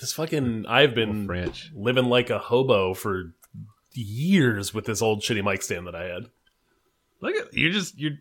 this 0.00 0.12
fucking 0.12 0.66
I've 0.66 0.94
been 0.94 1.26
French. 1.26 1.70
living 1.74 2.06
like 2.06 2.30
a 2.30 2.38
hobo 2.38 2.94
for 2.94 3.34
years 3.92 4.72
with 4.72 4.84
this 4.84 5.02
old 5.02 5.20
shitty 5.22 5.44
mic 5.44 5.62
stand 5.62 5.86
that 5.86 5.94
I 5.94 6.04
had. 6.04 6.26
Look 7.20 7.34
at 7.36 7.52
you're 7.52 7.72
just 7.72 7.98
you're. 7.98 8.12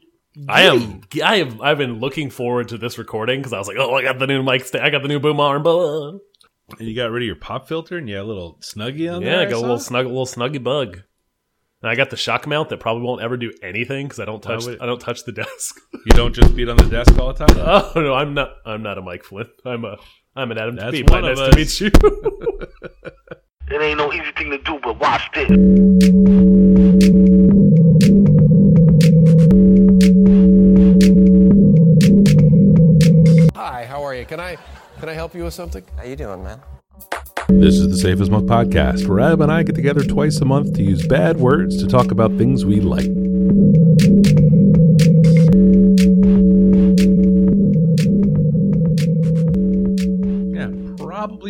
I 0.47 0.63
am 0.63 1.01
I 1.23 1.37
have 1.37 1.61
I've 1.61 1.77
been 1.79 1.99
looking 1.99 2.29
forward 2.29 2.67
to 2.69 2.77
this 2.77 2.97
recording 2.97 3.39
because 3.39 3.53
I 3.53 3.57
was 3.59 3.67
like, 3.67 3.77
oh, 3.79 3.95
I 3.95 4.03
got 4.03 4.19
the 4.19 4.27
new 4.27 4.43
mic 4.43 4.65
stand, 4.65 4.85
I 4.85 4.89
got 4.89 5.01
the 5.01 5.07
new 5.07 5.19
boom 5.19 5.39
arm, 5.39 5.63
blah. 5.63 6.13
And 6.79 6.87
you 6.87 6.95
got 6.95 7.11
rid 7.11 7.23
of 7.23 7.27
your 7.27 7.35
pop 7.37 7.67
filter 7.67 7.97
and 7.97 8.09
you 8.09 8.15
had 8.15 8.23
a 8.23 8.27
little 8.27 8.57
snuggie 8.61 9.11
on 9.13 9.21
Yeah, 9.21 9.37
there. 9.37 9.47
I 9.47 9.49
got 9.49 9.57
a 9.57 9.61
little 9.61 9.79
snug, 9.79 10.05
a 10.05 10.09
little 10.09 10.25
snuggy 10.25 10.61
bug. 10.61 11.01
And 11.81 11.89
I 11.91 11.95
got 11.95 12.09
the 12.09 12.17
shock 12.17 12.45
mount 12.47 12.69
that 12.69 12.79
probably 12.79 13.03
won't 13.03 13.21
ever 13.21 13.37
do 13.37 13.53
anything 13.63 14.05
because 14.07 14.19
I 14.19 14.25
don't 14.25 14.41
touch 14.41 14.67
I 14.67 14.85
don't 14.85 14.99
touch 14.99 15.23
the 15.25 15.31
desk. 15.43 15.79
You 15.93 16.11
don't 16.11 16.33
just 16.35 16.55
beat 16.55 16.69
on 16.69 16.77
the 16.77 16.85
desk 16.85 17.17
all 17.17 17.33
the 17.33 17.45
time. 17.45 17.57
oh 17.95 18.01
no, 18.01 18.13
I'm 18.13 18.33
not 18.33 18.49
I'm 18.65 18.83
not 18.83 18.97
a 18.97 19.01
Mike 19.01 19.23
Flynn. 19.23 19.47
I'm 19.65 19.85
a 19.85 19.97
I'm 20.37 20.51
an 20.51 20.59
Adam 20.59 20.75
That's 20.75 20.95
Speed. 20.95 21.09
one 21.09 21.23
Nice 21.23 21.39
of 21.39 21.51
to 21.51 21.57
meet 21.57 21.81
you. 21.81 21.91
It 23.69 23.81
ain't 23.81 23.97
no 23.97 24.13
easy 24.13 24.31
thing 24.37 24.49
to 24.51 24.57
do, 24.59 24.79
but 24.81 24.97
watch 24.97 25.29
this. 25.33 25.49
Hi, 33.55 33.85
how 33.85 34.01
are 34.03 34.15
you? 34.15 34.25
Can 34.25 34.39
I 34.39 34.57
can 34.99 35.09
I 35.09 35.13
help 35.13 35.35
you 35.35 35.43
with 35.43 35.53
something? 35.53 35.83
How 35.97 36.03
you 36.03 36.15
doing, 36.15 36.43
man? 36.43 36.61
This 37.49 37.75
is 37.75 37.89
the 37.89 37.97
Safe 37.97 38.21
as 38.21 38.29
Milk 38.29 38.45
podcast, 38.45 39.05
where 39.07 39.19
Adam 39.19 39.41
and 39.41 39.51
I 39.51 39.63
get 39.63 39.75
together 39.75 40.03
twice 40.03 40.39
a 40.39 40.45
month 40.45 40.73
to 40.75 40.83
use 40.83 41.05
bad 41.05 41.37
words 41.37 41.77
to 41.83 41.87
talk 41.87 42.11
about 42.11 42.37
things 42.37 42.65
we 42.65 42.79
like. 42.79 43.05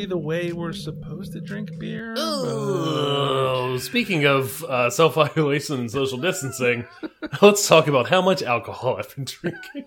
The 0.07 0.17
way 0.17 0.51
we're 0.51 0.73
supposed 0.73 1.33
to 1.33 1.41
drink 1.41 1.77
beer. 1.77 2.15
Oh, 2.17 3.77
speaking 3.77 4.25
of 4.25 4.63
uh, 4.63 4.89
self 4.89 5.17
isolation 5.17 5.79
and 5.79 5.91
social 5.91 6.17
distancing, 6.17 6.85
let's 7.41 7.67
talk 7.67 7.87
about 7.87 8.09
how 8.09 8.21
much 8.21 8.41
alcohol 8.41 8.97
I've 8.97 9.13
been 9.15 9.25
drinking. 9.25 9.85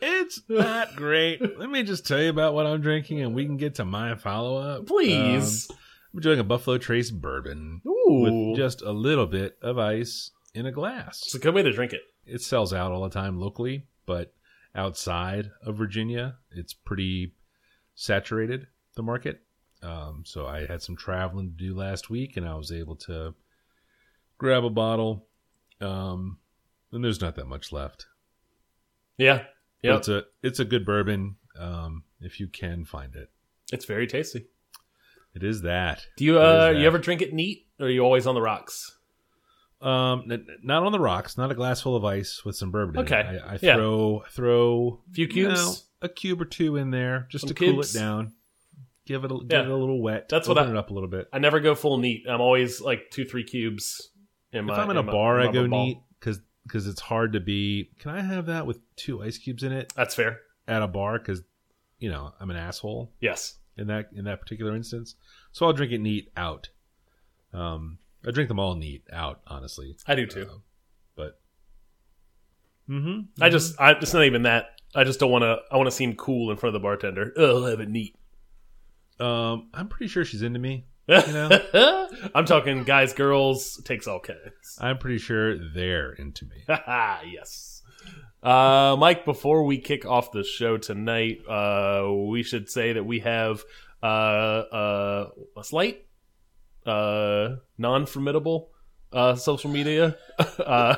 It's 0.00 0.40
not 0.48 0.96
great. 0.96 1.40
Let 1.58 1.68
me 1.70 1.82
just 1.82 2.06
tell 2.06 2.20
you 2.22 2.30
about 2.30 2.54
what 2.54 2.66
I'm 2.66 2.80
drinking, 2.80 3.20
and 3.20 3.34
we 3.34 3.44
can 3.44 3.58
get 3.58 3.74
to 3.76 3.84
my 3.84 4.14
follow 4.14 4.56
up. 4.56 4.86
Please. 4.86 5.68
I'm 6.14 6.20
doing 6.20 6.40
a 6.40 6.44
Buffalo 6.44 6.78
Trace 6.78 7.10
bourbon 7.10 7.82
Ooh, 7.86 8.50
with 8.50 8.56
just 8.56 8.82
a 8.82 8.92
little 8.92 9.26
bit 9.26 9.58
of 9.62 9.78
ice 9.78 10.30
in 10.54 10.66
a 10.66 10.72
glass. 10.72 11.22
it's 11.26 11.34
a 11.34 11.38
good 11.38 11.54
way 11.54 11.62
to 11.62 11.72
drink 11.72 11.92
it. 11.92 12.00
It 12.24 12.40
sells 12.40 12.72
out 12.72 12.92
all 12.92 13.02
the 13.02 13.10
time 13.10 13.38
locally, 13.38 13.86
but 14.06 14.32
outside 14.74 15.50
of 15.64 15.76
Virginia, 15.76 16.36
it's 16.50 16.72
pretty 16.72 17.34
saturated, 18.00 18.66
the 18.96 19.02
market. 19.02 19.42
Um, 19.82 20.22
so 20.26 20.46
I 20.46 20.66
had 20.66 20.82
some 20.82 20.96
traveling 20.96 21.50
to 21.50 21.56
do 21.56 21.74
last 21.74 22.08
week, 22.10 22.36
and 22.36 22.48
I 22.48 22.54
was 22.54 22.72
able 22.72 22.96
to 22.96 23.34
grab 24.38 24.64
a 24.64 24.70
bottle. 24.70 25.26
Um, 25.80 26.38
and 26.92 27.04
there's 27.04 27.20
not 27.20 27.36
that 27.36 27.46
much 27.46 27.72
left. 27.72 28.06
Yeah, 29.16 29.44
yeah, 29.82 29.96
It's 29.96 30.08
a 30.08 30.24
it's 30.42 30.60
a 30.60 30.64
good 30.64 30.84
bourbon 30.86 31.36
um, 31.58 32.04
if 32.20 32.40
you 32.40 32.48
can 32.48 32.84
find 32.84 33.14
it. 33.14 33.30
it's 33.72 33.84
very 33.84 34.06
tasty. 34.06 34.46
It 35.34 35.42
is 35.42 35.62
that. 35.62 36.06
Do 36.16 36.24
you 36.24 36.40
uh, 36.40 36.70
you 36.76 36.86
ever 36.86 36.98
drink 36.98 37.20
it 37.22 37.32
neat, 37.34 37.66
or 37.78 37.86
are 37.86 37.90
you 37.90 38.00
always 38.00 38.26
on 38.26 38.34
the 38.34 38.40
rocks? 38.42 38.96
Um, 39.82 40.24
not 40.62 40.82
on 40.82 40.92
the 40.92 40.98
rocks. 41.00 41.38
Not 41.38 41.50
a 41.50 41.54
glass 41.54 41.80
full 41.80 41.96
of 41.96 42.04
ice 42.04 42.44
with 42.44 42.56
some 42.56 42.70
bourbon. 42.70 42.96
in 42.96 43.00
it. 43.02 43.04
Okay. 43.12 43.38
I, 43.44 43.54
I 43.54 43.58
Yeah. 43.62 43.76
throw 43.76 44.24
throw 44.30 45.00
Few 45.12 45.26
you 45.26 45.48
know, 45.48 45.54
cubes? 45.54 45.84
A 46.02 46.08
cube 46.08 46.40
or 46.40 46.44
two 46.44 46.76
in 46.76 46.90
there 46.90 47.26
just 47.30 47.42
Some 47.42 47.48
to 47.48 47.54
cool 47.54 47.72
cubes? 47.74 47.94
it 47.94 47.98
down. 47.98 48.32
Give 49.06 49.24
it 49.24 49.32
a, 49.32 49.38
give 49.38 49.46
Yeah. 49.50 49.62
it 49.62 49.68
a 49.68 49.76
little 49.76 50.00
wet. 50.00 50.28
That's 50.28 50.46
what 50.46 50.56
open 50.58 50.70
I- 50.70 50.74
it 50.74 50.78
up 50.78 50.90
a 50.90 50.94
little 50.94 51.08
bit. 51.08 51.28
I 51.32 51.38
never 51.38 51.58
go 51.60 51.74
full 51.74 51.98
neat. 51.98 52.26
I'm 52.28 52.40
always 52.40 52.80
like 52.80 53.10
two, 53.10 53.24
three 53.24 53.44
cubes. 53.44 54.10
In 54.52 54.64
my, 54.66 54.74
if 54.74 54.78
I'm 54.80 54.90
in 54.90 54.96
a 54.96 55.02
my- 55.02 55.12
bar, 55.12 55.40
I 55.40 55.46
my 55.46 55.52
go 55.52 55.68
ball. 55.68 55.84
neat 55.86 55.98
because 56.18 56.40
because 56.66 56.86
it's 56.86 57.00
hard 57.00 57.32
to 57.32 57.40
be. 57.40 57.90
Can 57.98 58.10
I 58.12 58.20
have 58.20 58.46
that 58.46 58.66
with 58.66 58.78
two 58.96 59.22
ice 59.22 59.38
cubes 59.38 59.62
in 59.62 59.72
it 59.72 59.92
That's 59.96 60.14
fair. 60.14 60.40
at 60.68 60.82
a 60.82 60.86
bar? 60.88 61.18
Because 61.18 61.42
you 61.98 62.10
know 62.10 62.32
I'm 62.40 62.50
an 62.50 62.56
asshole 62.56 63.12
Yes. 63.20 63.58
in 63.76 63.86
that 63.88 64.10
in 64.14 64.24
that 64.24 64.40
particular 64.40 64.74
instance. 64.76 65.14
So 65.52 65.66
I'll 65.66 65.72
drink 65.72 65.92
it 65.92 66.00
neat 66.00 66.30
out. 66.36 66.68
Um, 67.52 67.98
I 68.26 68.30
drink 68.30 68.48
them 68.48 68.58
all 68.60 68.74
neat 68.76 69.02
out, 69.12 69.40
honestly. 69.46 69.96
I 70.06 70.14
do 70.14 70.26
too. 70.26 70.48
Uh, 70.52 70.58
but 71.16 71.40
mm-hmm. 72.88 73.42
I 73.42 73.48
just, 73.48 73.80
I, 73.80 73.92
it's 73.92 74.12
not 74.14 74.24
even 74.24 74.42
that. 74.42 74.79
I 74.94 75.04
just 75.04 75.20
don't 75.20 75.30
want 75.30 75.42
to. 75.42 75.58
I 75.70 75.76
want 75.76 75.86
to 75.86 75.94
seem 75.96 76.14
cool 76.14 76.50
in 76.50 76.56
front 76.56 76.74
of 76.74 76.80
the 76.80 76.82
bartender. 76.82 77.32
Oh, 77.36 77.58
I'll 77.58 77.70
have 77.70 77.80
it 77.80 77.88
neat. 77.88 78.16
um, 79.18 79.68
I'm 79.72 79.88
pretty 79.88 80.08
sure 80.08 80.24
she's 80.24 80.42
into 80.42 80.58
me. 80.58 80.86
know? 81.08 82.08
I'm 82.34 82.44
talking 82.44 82.84
guys, 82.84 83.12
girls, 83.12 83.80
takes 83.84 84.06
all 84.06 84.20
kinds. 84.20 84.78
I'm 84.80 84.98
pretty 84.98 85.18
sure 85.18 85.56
they're 85.58 86.12
into 86.12 86.44
me. 86.44 86.62
yes. 86.68 87.82
Uh, 88.42 88.96
Mike, 88.98 89.24
before 89.24 89.64
we 89.64 89.78
kick 89.78 90.06
off 90.06 90.32
the 90.32 90.44
show 90.44 90.78
tonight, 90.78 91.38
uh, 91.48 92.08
we 92.10 92.42
should 92.42 92.70
say 92.70 92.92
that 92.92 93.04
we 93.04 93.20
have 93.20 93.62
uh, 94.02 94.06
uh, 94.06 95.28
a 95.56 95.64
slight, 95.64 96.06
uh, 96.86 97.56
non-formidable 97.76 98.70
uh, 99.12 99.34
social 99.34 99.70
media. 99.70 100.16
uh, 100.58 100.96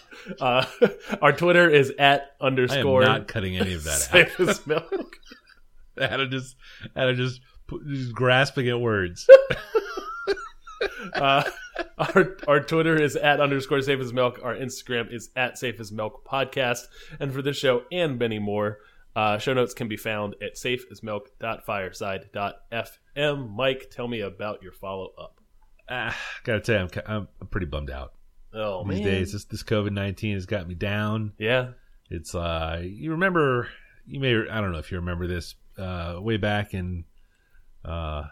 uh, 0.40 0.64
our 1.20 1.32
Twitter 1.32 1.68
is 1.68 1.92
at 1.98 2.32
underscore. 2.40 3.02
I 3.02 3.06
am 3.06 3.12
not 3.12 3.28
cutting 3.28 3.56
any 3.56 3.74
of 3.74 3.84
that 3.84 3.92
out. 3.92 3.98
safe 3.98 4.40
as 4.40 4.66
milk. 4.66 5.16
Adam 6.00 6.30
just, 6.30 6.56
Adam 6.96 7.16
just, 7.16 7.40
just 7.86 8.12
grasping 8.14 8.68
at 8.68 8.80
words. 8.80 9.28
Uh, 11.14 11.42
our 11.98 12.36
our 12.48 12.60
Twitter 12.60 13.00
is 13.00 13.14
at 13.16 13.40
underscore 13.40 13.80
safe 13.82 14.00
as 14.00 14.12
milk. 14.12 14.40
Our 14.42 14.54
Instagram 14.54 15.12
is 15.12 15.30
at 15.36 15.58
safe 15.58 15.78
as 15.80 15.92
milk 15.92 16.26
podcast. 16.26 16.80
And 17.20 17.32
for 17.32 17.42
this 17.42 17.56
show 17.56 17.82
and 17.92 18.18
many 18.18 18.38
more, 18.38 18.78
uh, 19.14 19.38
show 19.38 19.54
notes 19.54 19.74
can 19.74 19.88
be 19.88 19.96
found 19.96 20.34
at 20.42 20.56
safeasmilk.fireside.fm. 20.56 23.54
Mike, 23.54 23.88
tell 23.90 24.08
me 24.08 24.20
about 24.20 24.62
your 24.62 24.72
follow 24.72 25.10
up. 25.18 25.40
ah, 25.88 26.16
gotta 26.44 26.60
tell 26.60 26.82
you, 26.82 26.88
I'm, 27.06 27.28
I'm 27.40 27.46
pretty 27.48 27.66
bummed 27.66 27.90
out 27.90 28.12
Oh 28.54 28.84
these 28.88 28.98
man, 29.00 29.06
days. 29.06 29.32
This 29.32 29.44
this 29.46 29.62
COVID 29.62 29.92
nineteen 29.92 30.34
has 30.34 30.46
got 30.46 30.68
me 30.68 30.74
down. 30.74 31.32
yeah, 31.38 31.70
It's 32.10 32.34
uh, 32.34 32.80
you 32.84 33.12
remember, 33.12 33.68
you 34.06 34.20
may, 34.20 34.34
I 34.48 34.60
don't 34.60 34.72
know 34.72 34.78
if 34.78 34.90
you 34.90 34.98
remember 34.98 35.26
this, 35.26 35.54
uh, 35.78 36.16
way 36.18 36.36
back 36.36 36.74
in, 36.74 37.04
uh, 37.84 38.24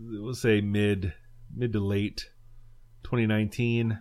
we'll 0.00 0.34
say 0.34 0.60
mid 0.60 1.12
mid 1.54 1.72
to 1.72 1.80
late 1.80 2.26
2019, 3.04 3.98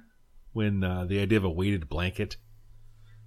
when 0.54 0.84
uh, 0.84 1.06
the 1.06 1.20
idea 1.20 1.38
of 1.38 1.44
a 1.44 1.50
weighted 1.50 1.88
blanket 1.88 2.38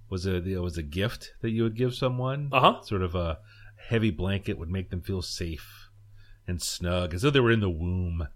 was 0.09 0.25
a 0.27 0.41
was 0.59 0.77
a 0.77 0.83
gift 0.83 1.31
that 1.41 1.51
you 1.51 1.63
would 1.63 1.75
give 1.77 1.93
someone. 1.95 2.49
uh 2.51 2.59
huh. 2.59 2.81
Sort 2.83 3.01
of 3.01 3.15
a 3.15 3.39
heavy 3.89 4.11
blanket 4.11 4.57
would 4.59 4.69
make 4.69 4.89
them 4.89 5.01
feel 5.01 5.21
safe 5.21 5.87
and 6.47 6.61
snug, 6.61 7.13
as 7.13 7.21
though 7.21 7.29
they 7.29 7.39
were 7.39 7.51
in 7.51 7.61
the 7.61 7.69
womb. 7.69 8.27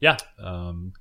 Yeah, 0.00 0.16
Um, 0.38 0.92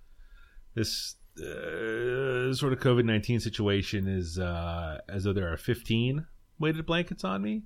this 0.76 1.16
uh, 1.40 2.54
sort 2.54 2.74
of 2.74 2.80
COVID 2.80 3.06
nineteen 3.06 3.40
situation 3.40 4.08
is 4.08 4.38
uh, 4.40 5.00
as 5.10 5.24
though 5.24 5.34
there 5.34 5.52
are 5.52 5.58
fifteen 5.58 6.26
weighted 6.60 6.86
blankets 6.86 7.24
on 7.24 7.42
me, 7.42 7.64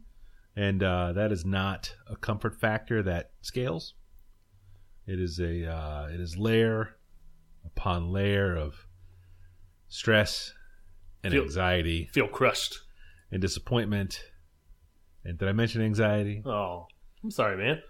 and 0.56 0.82
uh, 0.82 1.14
that 1.14 1.32
is 1.32 1.46
not 1.46 1.94
a 2.10 2.16
comfort 2.16 2.56
factor 2.60 3.04
that 3.04 3.32
scales. 3.42 3.94
It 5.06 5.20
is 5.20 5.40
a 5.40 5.70
uh, 5.72 6.08
it 6.14 6.20
is 6.20 6.38
layer 6.38 6.96
upon 7.66 8.12
layer 8.12 8.56
of 8.56 8.88
stress 9.90 10.54
and 11.24 11.34
Feel- 11.34 11.44
anxiety 11.44 12.10
feel 12.14 12.28
crushed. 12.28 12.80
and 13.32 13.42
disappointment. 13.42 14.22
And 15.26 15.38
did 15.38 15.50
I 15.50 15.52
mention 15.52 15.82
anxiety? 15.82 16.42
Oh, 16.46 16.88
I'm 17.24 17.32
sorry, 17.32 17.58
man. 17.58 17.82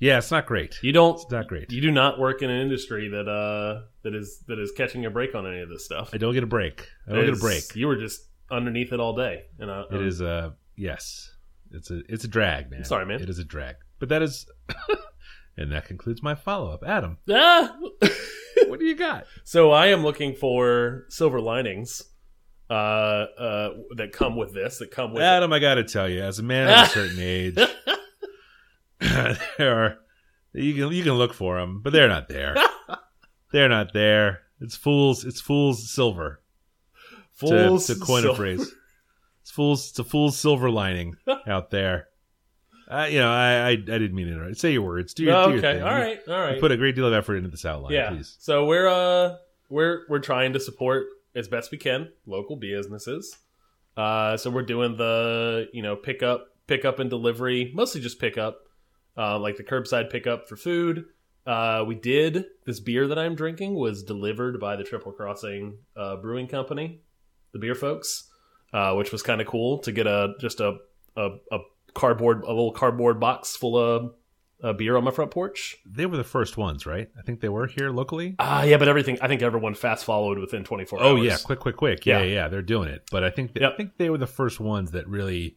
Yeah, 0.00 0.18
it's 0.18 0.30
not 0.30 0.46
great. 0.46 0.78
You 0.82 0.92
don't. 0.92 1.14
It's 1.20 1.30
not 1.30 1.46
great. 1.46 1.70
You 1.70 1.80
do 1.82 1.90
not 1.90 2.18
work 2.18 2.42
in 2.42 2.50
an 2.50 2.60
industry 2.60 3.08
that 3.08 3.28
uh 3.28 3.82
that 4.02 4.14
is 4.14 4.42
that 4.48 4.58
is 4.58 4.72
catching 4.72 5.04
a 5.04 5.10
break 5.10 5.34
on 5.34 5.46
any 5.46 5.60
of 5.60 5.68
this 5.68 5.84
stuff. 5.84 6.10
I 6.12 6.16
don't 6.16 6.32
get 6.34 6.42
a 6.42 6.46
break. 6.46 6.88
I 7.06 7.12
don't 7.12 7.26
get 7.26 7.34
a 7.34 7.38
break. 7.38 7.76
You 7.76 7.86
were 7.86 7.96
just 7.96 8.22
underneath 8.50 8.92
it 8.92 8.98
all 8.98 9.14
day, 9.14 9.44
and 9.58 9.70
uh, 9.70 9.84
It 9.92 10.00
is 10.00 10.20
a 10.20 10.54
yes. 10.74 11.30
It's 11.70 11.90
a 11.90 12.00
it's 12.08 12.24
a 12.24 12.28
drag, 12.28 12.70
man. 12.70 12.84
Sorry, 12.84 13.04
man. 13.06 13.20
It 13.20 13.28
is 13.28 13.38
a 13.38 13.44
drag. 13.44 13.76
But 13.98 14.08
that 14.08 14.22
is 14.22 14.46
and 15.58 15.70
that 15.70 15.84
concludes 15.84 16.22
my 16.22 16.34
follow 16.34 16.72
up. 16.72 16.82
Adam, 16.84 17.18
Ah! 17.30 17.76
what 18.68 18.80
do 18.80 18.86
you 18.86 18.96
got? 18.96 19.26
So 19.44 19.70
I 19.70 19.88
am 19.88 20.02
looking 20.02 20.34
for 20.34 21.04
silver 21.10 21.40
linings 21.40 22.02
uh, 22.70 22.72
uh, 22.72 23.70
that 23.96 24.12
come 24.12 24.36
with 24.36 24.54
this. 24.54 24.78
That 24.78 24.90
come 24.90 25.12
with 25.12 25.22
Adam, 25.22 25.52
I 25.52 25.58
gotta 25.58 25.84
tell 25.84 26.08
you, 26.08 26.22
as 26.22 26.38
a 26.38 26.42
man 26.42 26.68
of 26.68 26.88
a 26.88 26.90
certain 26.90 27.18
age, 27.20 27.58
there 29.58 29.84
are 29.84 29.96
you 30.52 30.74
can 30.74 30.92
you 30.94 31.02
can 31.02 31.14
look 31.14 31.32
for 31.34 31.58
them, 31.58 31.80
but 31.82 31.92
they're 31.92 32.08
not 32.08 32.28
there. 32.28 32.56
they're 33.52 33.68
not 33.68 33.92
there. 33.92 34.40
It's 34.60 34.76
fools. 34.76 35.24
It's 35.24 35.40
fools 35.40 35.90
silver. 35.92 36.40
Fools. 37.32 37.86
to 37.86 37.94
coin 37.94 38.18
a 38.18 38.22
silver. 38.22 38.36
phrase, 38.36 38.74
it's 39.42 39.50
fools. 39.50 39.90
It's 39.90 39.98
a 39.98 40.04
fool's 40.04 40.36
silver 40.38 40.70
lining 40.70 41.16
out 41.46 41.70
there. 41.70 42.08
I, 42.88 43.06
you 43.06 43.18
know, 43.20 43.30
I, 43.30 43.52
I 43.52 43.68
I 43.70 43.74
didn't 43.76 44.14
mean 44.14 44.26
to 44.26 44.32
interrupt. 44.32 44.56
Say 44.58 44.72
your 44.72 44.82
words. 44.82 45.14
Do 45.14 45.22
your, 45.24 45.34
Oh, 45.34 45.46
do 45.46 45.50
your 45.52 45.58
okay, 45.60 45.74
thing. 45.78 45.82
all 45.82 45.94
right, 45.94 46.18
all 46.28 46.34
right. 46.40 46.54
You 46.56 46.60
put 46.60 46.72
a 46.72 46.76
great 46.76 46.94
deal 46.96 47.06
of 47.06 47.12
effort 47.14 47.36
into 47.36 47.48
this 47.48 47.64
outline. 47.64 47.92
yeah. 47.92 48.10
Please. 48.10 48.36
So 48.40 48.66
we're 48.66 48.88
uh 48.88 49.36
we're 49.70 50.02
we're 50.08 50.18
trying 50.18 50.52
to 50.54 50.60
support 50.60 51.06
as 51.34 51.46
best 51.48 51.70
we 51.70 51.78
can 51.78 52.08
local 52.26 52.56
businesses. 52.56 53.38
Uh, 53.96 54.36
so 54.36 54.50
we're 54.50 54.62
doing 54.64 54.96
the 54.96 55.68
you 55.72 55.82
know 55.82 55.94
pickup, 55.96 56.46
pickup 56.66 56.98
and 56.98 57.08
delivery, 57.08 57.70
mostly 57.74 58.00
just 58.00 58.18
pickup, 58.20 58.58
uh, 59.16 59.38
like 59.38 59.56
the 59.56 59.64
curbside 59.64 60.10
pickup 60.10 60.48
for 60.48 60.56
food. 60.56 61.06
Uh, 61.46 61.84
we 61.86 61.94
did 61.94 62.44
this 62.66 62.80
beer 62.80 63.08
that 63.08 63.18
I'm 63.18 63.34
drinking 63.34 63.74
was 63.74 64.02
delivered 64.02 64.60
by 64.60 64.76
the 64.76 64.84
Triple 64.84 65.12
Crossing 65.12 65.78
uh, 65.96 66.16
Brewing 66.16 66.46
Company, 66.46 67.00
the 67.52 67.58
beer 67.58 67.74
folks, 67.74 68.28
uh, 68.72 68.94
which 68.94 69.10
was 69.10 69.22
kind 69.22 69.40
of 69.40 69.46
cool 69.46 69.78
to 69.78 69.90
get 69.92 70.06
a 70.06 70.34
just 70.40 70.60
a, 70.60 70.76
a 71.16 71.30
a 71.50 71.58
cardboard 71.94 72.42
a 72.44 72.48
little 72.48 72.72
cardboard 72.72 73.18
box 73.18 73.56
full 73.56 73.76
of 73.76 74.14
uh, 74.62 74.74
beer 74.74 74.96
on 74.96 75.02
my 75.02 75.10
front 75.10 75.30
porch. 75.30 75.78
They 75.86 76.04
were 76.04 76.18
the 76.18 76.22
first 76.24 76.58
ones, 76.58 76.84
right? 76.86 77.08
I 77.18 77.22
think 77.22 77.40
they 77.40 77.48
were 77.48 77.66
here 77.66 77.90
locally. 77.90 78.36
Ah, 78.38 78.62
yeah, 78.62 78.76
but 78.76 78.86
everything. 78.88 79.18
I 79.22 79.26
think 79.26 79.40
everyone 79.42 79.74
fast 79.74 80.04
followed 80.04 80.38
within 80.38 80.62
24 80.62 81.02
Oh 81.02 81.16
hours. 81.16 81.24
yeah, 81.24 81.36
quick, 81.42 81.58
quick, 81.60 81.76
quick. 81.78 82.04
Yeah, 82.04 82.18
Yeah. 82.20 82.24
yeah, 82.42 82.48
they're 82.48 82.60
doing 82.62 82.90
it. 82.90 83.08
But 83.10 83.24
I 83.24 83.30
think 83.30 83.52
Yep. 83.58 83.72
I 83.72 83.76
think 83.76 83.96
they 83.96 84.10
were 84.10 84.18
the 84.18 84.26
first 84.26 84.60
ones 84.60 84.90
that 84.92 85.08
really 85.08 85.56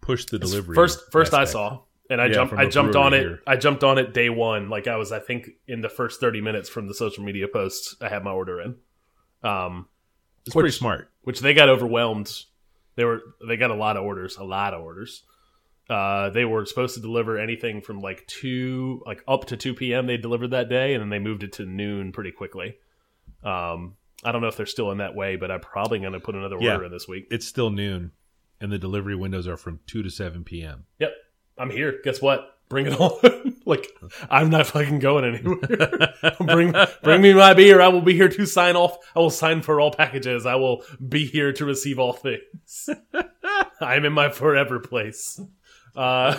pushed 0.00 0.30
the 0.30 0.38
delivery. 0.38 0.74
First, 0.74 1.12
first 1.12 1.34
I 1.34 1.44
saw, 1.44 1.80
and 2.10 2.20
I 2.20 2.26
Yeah, 2.26 2.32
jumped. 2.34 2.54
I 2.54 2.66
jumped 2.66 2.96
on 2.96 3.14
it. 3.14 3.20
here. 3.20 3.40
I 3.46 3.56
jumped 3.56 3.82
on 3.84 3.98
it 3.98 4.12
day 4.12 4.28
one. 4.30 4.68
Like 4.68 4.86
I 4.86 4.96
was, 4.96 5.12
I 5.12 5.20
think, 5.20 5.50
in 5.66 5.80
the 5.80 5.88
first 5.88 6.20
30 6.20 6.40
minutes 6.40 6.68
from 6.68 6.86
the 6.88 6.94
social 6.94 7.24
media 7.24 7.48
post, 7.48 7.96
I 8.02 8.08
had 8.08 8.22
my 8.24 8.30
order 8.32 8.60
in. 8.60 8.76
Um, 9.42 9.88
It's 10.46 10.54
pretty 10.54 10.70
smart. 10.70 11.10
which 11.22 11.40
they 11.40 11.54
got 11.54 11.68
overwhelmed. 11.68 12.30
They 12.96 13.04
were 13.04 13.22
they 13.46 13.56
got 13.56 13.70
a 13.70 13.74
lot 13.74 13.96
of 13.96 14.04
orders, 14.04 14.36
a 14.36 14.44
lot 14.44 14.74
of 14.74 14.82
orders. 14.82 15.22
Uh, 15.90 16.30
they 16.30 16.44
were 16.46 16.64
supposed 16.64 16.94
to 16.94 17.00
deliver 17.00 17.38
anything 17.38 17.82
from 17.82 18.00
like 18.00 18.26
two, 18.26 19.02
like 19.04 19.22
up 19.28 19.46
to 19.46 19.56
two 19.56 19.74
p.m. 19.74 20.06
They 20.06 20.16
delivered 20.16 20.52
that 20.52 20.68
day, 20.68 20.94
and 20.94 21.02
then 21.02 21.10
they 21.10 21.18
moved 21.18 21.42
it 21.42 21.52
to 21.54 21.66
noon 21.66 22.12
pretty 22.12 22.30
quickly. 22.30 22.76
Um, 23.42 23.96
I 24.24 24.32
don't 24.32 24.40
know 24.40 24.48
if 24.48 24.56
they're 24.56 24.64
still 24.64 24.90
in 24.92 24.98
that 24.98 25.14
way, 25.14 25.36
but 25.36 25.50
I'm 25.50 25.60
probably 25.60 25.98
going 25.98 26.12
to 26.14 26.20
put 26.20 26.34
another 26.34 26.56
Yeah. 26.60 26.72
order 26.74 26.84
in 26.86 26.92
this 26.92 27.06
week. 27.06 27.26
It's 27.30 27.46
still 27.46 27.68
noon, 27.70 28.12
and 28.60 28.72
the 28.72 28.78
delivery 28.78 29.14
windows 29.16 29.46
are 29.46 29.56
from 29.58 29.80
two 29.86 30.02
to 30.02 30.10
seven 30.10 30.44
p.m. 30.44 30.86
Yep, 31.00 31.12
I'm 31.58 31.70
here. 31.70 32.00
Guess 32.02 32.20
what? 32.20 32.50
Bring 32.68 32.86
it 32.86 32.92
on. 33.00 33.56
like 33.66 33.86
I'm 34.30 34.50
not 34.50 34.66
fucking 34.66 34.98
going 34.98 35.24
anywhere. 35.24 36.14
bring 36.40 36.74
bring 37.02 37.20
me 37.22 37.34
my 37.34 37.54
beer. 37.54 37.80
I 37.80 37.88
will 37.88 38.00
be 38.00 38.14
here 38.14 38.28
to 38.28 38.46
sign 38.46 38.74
off. 38.74 38.96
I 39.14 39.18
will 39.20 39.30
sign 39.30 39.62
for 39.62 39.80
all 39.80 39.92
packages. 39.92 40.46
I 40.46 40.54
will 40.56 40.82
be 41.06 41.26
here 41.26 41.52
to 41.52 41.64
receive 41.64 41.98
all 41.98 42.12
things. 42.14 42.88
I'm 43.80 44.04
in 44.04 44.12
my 44.12 44.30
forever 44.30 44.80
place. 44.80 45.38
Uh, 45.94 46.38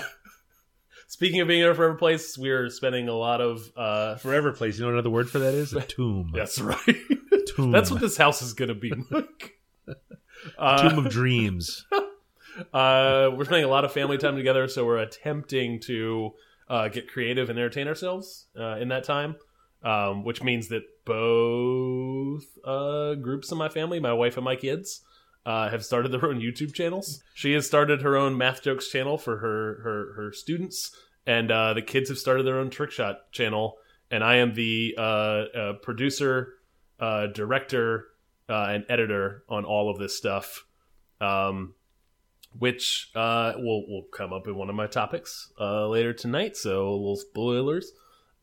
speaking 1.08 1.42
of 1.42 1.48
being 1.48 1.62
in 1.62 1.70
a 1.70 1.76
forever 1.76 1.96
place, 1.96 2.38
we're 2.38 2.70
spending 2.70 3.08
a 3.08 3.14
lot 3.14 3.40
of. 3.40 3.72
Uh, 3.78 4.16
Forever 4.16 4.52
place. 4.52 4.76
You 4.78 4.82
know 4.82 4.88
what 4.88 4.94
another 4.96 5.12
word 5.12 5.30
for 5.30 5.40
that 5.40 5.54
is? 5.54 5.74
A 5.74 5.82
tomb. 5.82 6.32
that's 6.34 6.60
right. 6.60 6.80
Tomb. 7.56 7.72
That's 7.72 7.92
what 7.92 8.02
this 8.02 8.18
house 8.18 8.42
is 8.42 8.54
going 8.54 8.70
to 8.70 8.76
be. 8.76 8.92
Mike. 9.10 9.54
Uh, 10.58 10.90
tomb 10.90 11.06
of 11.06 11.12
dreams. 11.12 11.86
Uh, 12.74 13.30
we're 13.36 13.46
spending 13.46 13.66
a 13.66 13.70
lot 13.70 13.86
of 13.86 13.92
family 13.92 14.18
time 14.18 14.36
together, 14.36 14.68
so 14.68 14.86
we're 14.86 14.98
attempting 14.98 15.80
to 15.82 16.32
uh, 16.70 16.88
get 16.88 17.12
creative 17.12 17.50
and 17.50 17.60
entertain 17.60 17.88
ourselves 17.88 18.48
uh, 18.60 18.78
in 18.78 18.88
that 18.90 19.04
time, 19.04 19.36
um, 19.84 20.24
which 20.24 20.42
means 20.42 20.70
that 20.70 20.84
both 21.06 22.46
uh, 22.64 23.16
groups 23.16 23.52
of 23.52 23.58
my 23.58 23.70
family, 23.70 24.00
my 24.00 24.14
wife 24.14 24.38
and 24.38 24.46
my 24.46 24.56
kids, 24.56 25.02
uh, 25.46 25.70
have 25.70 25.86
started 25.86 26.12
their 26.12 26.26
own 26.26 26.40
YouTube 26.40 26.74
channels. 26.74 27.22
She 27.34 27.54
has 27.54 27.68
started 27.68 28.02
her 28.02 28.16
own 28.16 28.38
math 28.38 28.64
jokes 28.64 28.90
channel 28.90 29.18
for 29.18 29.38
her 29.38 29.82
her, 29.84 30.14
her 30.16 30.34
students, 30.34 30.96
and 31.28 31.52
uh, 31.52 31.74
the 31.74 31.84
kids 31.84 32.10
have 32.10 32.18
started 32.18 32.46
their 32.46 32.58
own 32.58 32.70
trick 32.70 32.92
shot 32.92 33.32
channel. 33.32 33.78
And 34.10 34.24
I 34.24 34.36
am 34.36 34.54
the 34.54 34.96
producer, 35.82 36.54
director, 37.00 38.06
and 38.48 38.86
editor 38.88 39.44
on 39.50 39.66
all 39.66 39.90
of 39.90 39.98
this 39.98 40.16
stuff. 40.16 40.66
Um, 41.20 41.74
which 42.58 43.12
uh, 43.16 43.54
will 43.58 43.88
will 43.88 44.04
come 44.12 44.32
up 44.32 44.48
in 44.48 44.56
one 44.56 44.70
of 44.70 44.76
my 44.76 44.88
topics 44.88 45.52
uh, 45.60 45.88
later 45.88 46.14
tonight. 46.14 46.56
So 46.56 46.94
little 46.94 47.18
spoilers, 47.18 47.92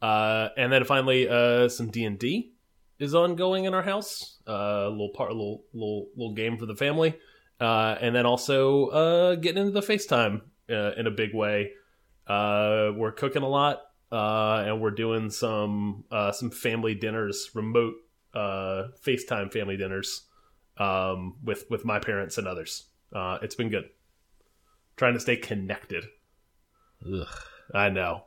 uh, 0.01 0.49
and 0.57 0.73
then 0.73 0.85
finally 0.85 1.29
uh, 1.29 1.69
some 1.69 1.89
D 1.91 2.05
and 2.05 2.19
D 2.19 2.53
is 2.99 3.15
ongoing 3.15 3.65
in 3.65 3.75
our 3.75 3.83
house. 3.83 4.39
Uh, 4.47 4.85
a 4.87 4.91
little 4.91 5.11
part, 5.11 5.31
little 5.33 5.65
little 5.73 6.09
little 6.17 6.35
game 6.35 6.59
for 6.59 6.67
the 6.67 6.77
family, 6.77 7.15
uh, 7.61 7.97
and 8.01 8.15
then 8.15 8.27
also 8.27 9.37
getting 9.37 9.67
into 9.67 9.73
the 9.73 9.81
FaceTime 9.81 10.43
in 10.69 11.07
a 11.07 11.11
big 11.11 11.35
way. 11.35 11.73
We're 12.29 13.15
cooking 13.17 13.43
a 13.43 13.49
lot, 13.49 13.83
and 14.11 14.81
we're 14.81 14.91
doing 14.91 15.31
some 15.31 16.05
some 16.33 16.51
family 16.51 16.95
dinners, 16.95 17.51
remote 17.55 17.95
FaceTime 18.35 19.53
family 19.53 19.77
dinners 19.77 20.23
um, 20.77 21.37
with 21.43 21.65
with 21.71 21.85
my 21.85 21.99
parents 21.99 22.37
and 22.37 22.47
others. 22.47 22.85
It's 23.15 23.55
been 23.55 23.71
good. 23.71 23.89
Trying 25.03 25.15
to 25.15 25.21
stay 25.21 25.35
connected. 25.35 26.05
Ugh. 27.05 27.27
I 27.75 27.89
know. 27.89 28.27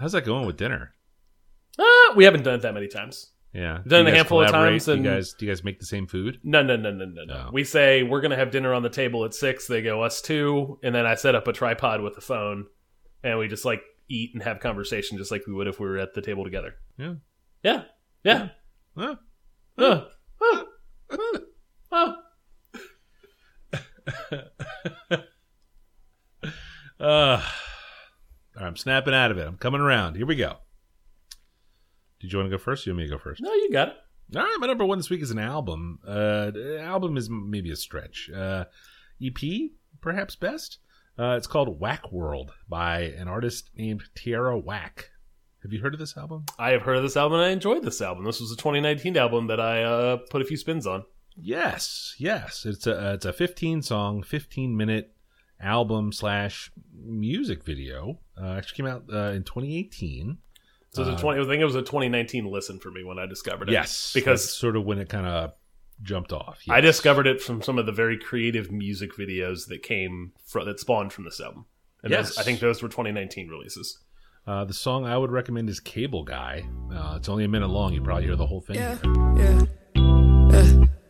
How's 0.00 0.12
that 0.12 0.24
going 0.24 0.46
with 0.46 0.56
dinner? 0.56 0.94
Ah, 1.78 2.14
we 2.16 2.24
haven't 2.24 2.44
done 2.44 2.54
it 2.54 2.62
that 2.62 2.72
many 2.72 2.88
times. 2.88 3.32
Yeah, 3.52 3.80
Done 3.86 4.06
Do 4.06 4.10
a 4.12 4.14
handful 4.14 4.40
of 4.40 4.50
times 4.50 4.86
Do 4.86 4.92
and- 4.92 5.04
you 5.04 5.10
guys, 5.10 5.34
do 5.38 5.44
you 5.44 5.52
guys 5.52 5.62
make 5.62 5.80
the 5.80 5.84
same 5.84 6.06
food? 6.06 6.40
No, 6.42 6.62
no, 6.62 6.76
no, 6.76 6.90
no, 6.92 7.04
no, 7.04 7.24
no. 7.26 7.34
No. 7.34 7.50
We 7.52 7.62
say 7.62 8.04
we're 8.04 8.22
gonna 8.22 8.36
have 8.36 8.50
dinner 8.50 8.72
on 8.72 8.82
the 8.82 8.88
table 8.88 9.26
at 9.26 9.34
six. 9.34 9.66
They 9.66 9.82
go 9.82 10.02
us 10.02 10.22
two, 10.22 10.78
and 10.82 10.94
then 10.94 11.04
I 11.04 11.14
set 11.14 11.34
up 11.34 11.46
a 11.46 11.52
tripod 11.52 12.00
with 12.00 12.16
a 12.16 12.22
phone, 12.22 12.68
and 13.22 13.38
we 13.38 13.46
just 13.46 13.66
like 13.66 13.82
eat 14.08 14.30
and 14.32 14.42
have 14.42 14.60
conversation 14.60 15.18
just 15.18 15.30
like 15.30 15.46
we 15.46 15.52
would 15.52 15.68
if 15.68 15.78
we 15.78 15.86
were 15.86 15.98
at 15.98 16.14
the 16.14 16.22
table 16.22 16.42
together. 16.42 16.76
Yeah. 16.96 17.16
Yeah, 17.62 17.82
yeah. 18.24 18.48
Huh? 18.96 19.16
Uh, 19.76 20.04
uh, 20.40 20.62
uh, 21.10 21.16
uh. 21.18 21.36
Uh, 21.92 22.12
all 22.14 22.16
right, 27.08 27.42
I'm 28.56 28.76
snapping 28.76 29.14
out 29.14 29.30
of 29.30 29.38
it. 29.38 29.46
I'm 29.46 29.56
coming 29.56 29.80
around. 29.80 30.16
Here 30.16 30.26
we 30.26 30.36
go. 30.36 30.56
Did 32.20 32.32
you 32.32 32.38
want 32.38 32.50
to 32.50 32.56
go 32.56 32.62
first? 32.62 32.86
Or 32.86 32.90
you 32.90 32.94
want 32.94 33.04
me 33.04 33.08
to 33.08 33.16
go 33.16 33.22
first? 33.22 33.40
No, 33.40 33.52
you 33.52 33.70
got 33.72 33.88
it. 33.88 33.94
All 34.36 34.42
right, 34.42 34.56
my 34.58 34.66
number 34.66 34.84
one 34.84 34.98
this 34.98 35.08
week 35.08 35.22
is 35.22 35.30
an 35.30 35.38
album. 35.38 36.00
Uh, 36.06 36.50
album 36.80 37.16
is 37.16 37.30
maybe 37.30 37.70
a 37.70 37.76
stretch. 37.76 38.28
Uh, 38.34 38.64
EP, 39.24 39.70
perhaps 40.00 40.36
best. 40.36 40.78
Uh, 41.18 41.34
it's 41.36 41.46
called 41.46 41.80
Whack 41.80 42.12
World 42.12 42.52
by 42.68 43.00
an 43.00 43.26
artist 43.26 43.70
named 43.74 44.02
Tierra 44.14 44.58
Whack. 44.58 45.10
Have 45.62 45.72
you 45.72 45.80
heard 45.80 45.94
of 45.94 46.00
this 46.00 46.16
album? 46.16 46.44
I 46.58 46.70
have 46.70 46.82
heard 46.82 46.98
of 46.98 47.02
this 47.02 47.16
album 47.16 47.40
and 47.40 47.48
I 47.48 47.52
enjoyed 47.52 47.82
this 47.82 48.02
album. 48.02 48.24
This 48.24 48.40
was 48.40 48.52
a 48.52 48.56
2019 48.56 49.16
album 49.16 49.46
that 49.48 49.60
I 49.60 49.82
uh, 49.82 50.16
put 50.30 50.42
a 50.42 50.44
few 50.44 50.56
spins 50.56 50.86
on. 50.86 51.04
Yes, 51.34 52.14
yes. 52.18 52.64
It's 52.66 52.86
a 52.86 53.14
it's 53.14 53.24
a 53.24 53.32
15 53.32 53.82
song, 53.82 54.22
15 54.22 54.76
minute 54.76 55.14
album 55.60 56.12
slash 56.12 56.70
music 56.94 57.64
video. 57.64 58.18
Uh, 58.40 58.54
actually 58.54 58.76
came 58.76 58.86
out 58.86 59.04
uh, 59.12 59.32
in 59.32 59.42
2018. 59.42 60.38
So 60.90 61.02
it 61.02 61.06
was 61.06 61.14
a 61.14 61.18
20, 61.20 61.40
I 61.40 61.44
think 61.44 61.60
it 61.60 61.64
was 61.64 61.74
a 61.74 61.80
2019 61.82 62.46
listen 62.46 62.78
for 62.78 62.90
me 62.90 63.04
when 63.04 63.18
I 63.18 63.26
discovered 63.26 63.68
it. 63.68 63.72
Yes, 63.72 64.12
because 64.14 64.42
that's 64.42 64.54
sort 64.54 64.74
of 64.76 64.84
when 64.84 64.98
it 64.98 65.08
kind 65.08 65.26
of 65.26 65.52
jumped 66.02 66.32
off. 66.32 66.60
I 66.70 66.80
discovered 66.80 67.26
it 67.26 67.42
from 67.42 67.60
some 67.62 67.78
of 67.78 67.86
the 67.86 67.92
very 67.92 68.16
creative 68.18 68.70
music 68.72 69.14
videos 69.16 69.66
that 69.68 69.82
came 69.82 70.32
from 70.46 70.64
that 70.66 70.80
spawned 70.80 71.12
from 71.12 71.24
this 71.24 71.40
album. 71.40 71.66
And 72.02 72.10
Yes. 72.12 72.28
those, 72.28 72.38
I 72.38 72.42
think 72.42 72.60
those 72.60 72.82
were 72.82 72.88
2019 72.88 73.48
releases. 73.48 73.98
Uh, 74.46 74.64
the 74.64 74.72
song 74.72 75.04
I 75.04 75.18
would 75.18 75.30
recommend 75.30 75.68
is 75.68 75.78
Cable 75.78 76.24
Guy. 76.24 76.66
Uh, 76.90 77.14
it's 77.16 77.28
only 77.28 77.44
a 77.44 77.48
minute 77.48 77.68
long. 77.68 77.92
You 77.92 78.00
probably 78.00 78.24
hear 78.24 78.36
the 78.36 78.46
whole 78.46 78.62
thing. 78.62 78.76
Yeah, 78.76 78.96
here. 79.36 79.68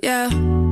yeah, 0.03 0.31
yeah, 0.31 0.65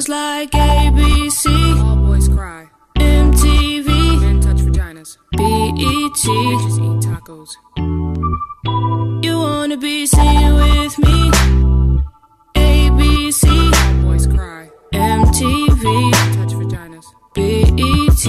It 0.00 0.04
goes 0.04 0.08
like 0.08 0.50
ABC, 0.52 1.44
All 1.84 1.96
boys 1.96 2.26
cry. 2.28 2.70
MTV, 2.96 4.20
Men 4.22 4.40
touch 4.40 4.62
vaginas. 4.64 5.18
BET. 5.32 6.24
Bitches 6.24 6.78
eat 6.86 7.00
tacos. 7.04 7.50
You 9.22 9.38
wanna 9.38 9.76
be 9.76 10.06
seen 10.06 10.54
with 10.54 10.98
me? 11.00 11.30
ABC, 12.54 13.44
All 13.46 13.94
boys 14.08 14.26
cry. 14.26 14.70
MTV, 14.94 15.84
Men 16.12 16.28
Touch 16.36 16.54
vaginas. 16.56 17.04
BET. 17.34 18.24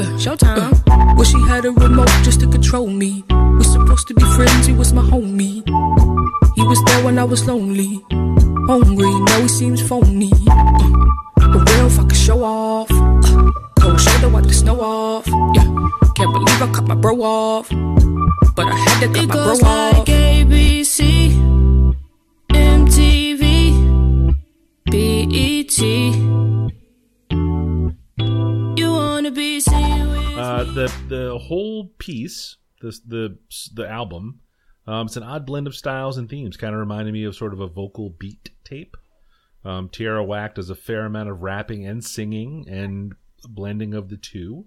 Uh, 0.00 0.18
Showtime. 0.18 1.14
Well, 1.14 1.22
she 1.22 1.38
had 1.46 1.64
a 1.64 1.70
remote 1.70 2.10
just 2.24 2.40
to 2.40 2.48
control 2.48 2.88
me. 2.88 3.22
We're 3.30 3.62
supposed 3.62 4.08
to 4.08 4.14
be 4.14 4.24
friends, 4.34 4.66
he 4.66 4.72
was 4.72 4.92
my 4.92 5.02
homie. 5.02 5.62
He 6.56 6.62
was 6.66 6.82
there 6.86 7.04
when 7.04 7.20
I 7.20 7.24
was 7.24 7.46
lonely. 7.46 8.04
Hungry, 8.66 9.10
now 9.20 9.40
he 9.40 9.48
seems 9.48 9.80
phony. 9.86 10.30
Uh, 10.48 11.48
but 11.52 11.70
real 11.70 11.86
if 11.86 11.98
show 12.14 12.42
off. 12.42 12.90
Uh, 12.90 13.52
cold 13.78 14.00
shoulder, 14.00 14.28
wipe 14.30 14.44
the 14.44 14.54
snow 14.54 14.80
off. 14.80 15.26
Yeah, 15.26 15.64
can't 16.16 16.32
believe 16.32 16.62
I 16.62 16.70
cut 16.72 16.86
my 16.86 16.94
bro 16.94 17.20
off. 17.22 17.68
But 18.56 18.66
I 18.68 18.76
had 18.76 19.00
to 19.00 19.06
cut 19.08 19.24
It 19.24 19.28
my 19.28 19.34
goes 19.34 19.60
bro 19.60 19.68
like 19.68 19.96
off. 19.98 20.06
ABC, 20.06 21.30
MTV, 22.50 24.34
BET. 24.86 25.78
You 28.78 28.92
wanna 28.92 29.30
Uh, 30.38 30.64
the 30.64 30.92
the 31.08 31.38
whole 31.38 31.88
piece, 31.98 32.56
the 32.80 32.98
the 33.06 33.38
the 33.74 33.88
album, 33.88 34.40
um, 34.86 35.06
it's 35.06 35.16
an 35.16 35.22
odd 35.22 35.46
blend 35.46 35.66
of 35.66 35.74
styles 35.74 36.18
and 36.18 36.28
themes. 36.28 36.56
Kind 36.56 36.74
of 36.74 36.80
reminded 36.80 37.12
me 37.12 37.24
of 37.24 37.34
sort 37.34 37.52
of 37.52 37.60
a 37.60 37.66
vocal 37.66 38.10
beat 38.10 38.50
tape. 38.64 38.96
Um, 39.64 39.88
Tierra 39.88 40.22
Whack 40.22 40.56
does 40.56 40.68
a 40.68 40.74
fair 40.74 41.06
amount 41.06 41.30
of 41.30 41.42
rapping 41.42 41.86
and 41.86 42.04
singing 42.04 42.66
and 42.68 43.14
blending 43.48 43.94
of 43.94 44.10
the 44.10 44.16
two 44.16 44.66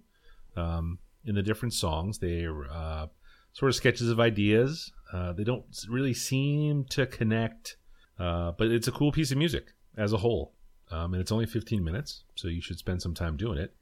um, 0.55 0.99
in 1.25 1.35
the 1.35 1.43
different 1.43 1.73
songs. 1.73 2.17
They 2.17 2.45
are 2.45 2.65
uh, 2.65 3.07
sort 3.53 3.69
of 3.69 3.75
sketches 3.75 4.09
of 4.09 4.19
ideas. 4.19 4.91
Uh, 5.13 5.33
they 5.33 5.43
don't 5.43 5.65
really 5.87 6.13
seem 6.13 6.85
to 6.85 7.05
connect, 7.05 7.77
uh, 8.19 8.53
but 8.53 8.71
it's 8.71 8.87
a 8.87 8.91
cool 8.91 9.11
piece 9.11 9.31
of 9.31 9.37
music 9.37 9.73
as 9.95 10.13
a 10.13 10.17
whole. 10.17 10.53
Um, 10.89 11.13
and 11.13 11.21
it's 11.21 11.31
only 11.31 11.45
15 11.45 11.83
minutes, 11.83 12.23
so 12.35 12.47
you 12.47 12.61
should 12.61 12.79
spend 12.79 13.01
some 13.01 13.13
time 13.13 13.35
doing 13.37 13.57
it. 13.57 13.75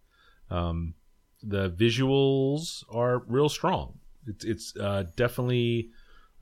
Um, 0.50 0.96
the 1.42 1.70
visuals 1.70 2.84
are 2.92 3.20
real 3.28 3.48
strong. 3.48 4.00
It's, 4.28 4.44
it's 4.44 4.76
uh, 4.78 5.04
definitely 5.16 5.92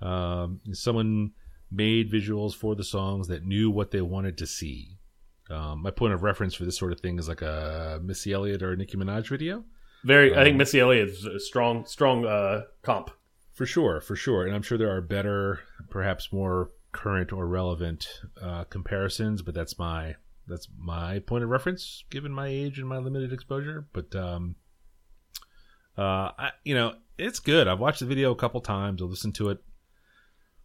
um, 0.04 0.60
someone 0.74 1.32
made 1.72 2.12
visuals 2.12 2.54
for 2.54 2.76
the 2.76 2.84
songs 2.84 3.28
that 3.30 3.44
knew 3.46 3.72
what 3.72 3.92
they 3.92 4.02
wanted 4.02 4.38
to 4.38 4.46
see. 4.46 4.98
Um, 5.50 5.82
my 5.82 5.92
point 5.92 6.14
of 6.14 6.24
reference 6.24 6.54
for 6.54 6.66
this 6.66 6.78
sort 6.78 6.92
of 6.92 7.00
thing 7.00 7.18
is 7.20 7.28
like 7.28 7.42
a 7.42 8.00
Missy 8.04 8.32
Elliott 8.34 8.62
or 8.62 8.76
Nicki 8.76 8.98
Minaj 8.98 9.28
video. 9.28 9.64
Very, 10.04 10.34
I 10.36 10.40
Um, 10.40 10.44
think 10.44 10.58
Missy 10.58 10.80
Elliott 10.80 11.10
is 11.10 11.26
a 11.26 11.40
strong, 11.40 11.86
strong 11.86 12.26
uh, 12.26 12.64
comp. 12.82 13.10
For 13.54 13.66
sure, 13.66 14.02
for 14.02 14.16
sure. 14.16 14.46
And 14.46 14.56
I'm 14.56 14.62
sure 14.62 14.78
there 14.78 14.96
are 14.96 15.02
better, 15.02 15.60
perhaps 15.90 16.32
more 16.34 16.70
current 16.92 17.32
or 17.34 17.48
relevant 17.48 18.08
uh, 18.42 18.64
comparisons, 18.66 19.42
but 19.42 19.54
that's 19.56 19.78
my 19.80 20.16
that's 20.48 20.68
my 20.78 21.20
point 21.20 21.44
of 21.44 21.50
reference 21.50 22.04
given 22.10 22.32
my 22.32 22.48
age 22.48 22.78
and 22.78 22.88
my 22.88 22.98
limited 22.98 23.32
exposure. 23.32 23.88
But 23.94 24.14
um 24.16 24.56
uh 25.98 26.32
I, 26.38 26.52
you 26.64 26.76
know, 26.76 26.96
it's 27.18 27.40
good. 27.40 27.68
I've 27.68 27.80
watched 27.80 28.02
the 28.02 28.06
video 28.06 28.32
a 28.32 28.36
couple 28.36 28.60
times. 28.62 29.02
I 29.02 29.06
listened 29.06 29.36
to 29.36 29.50
it 29.50 29.64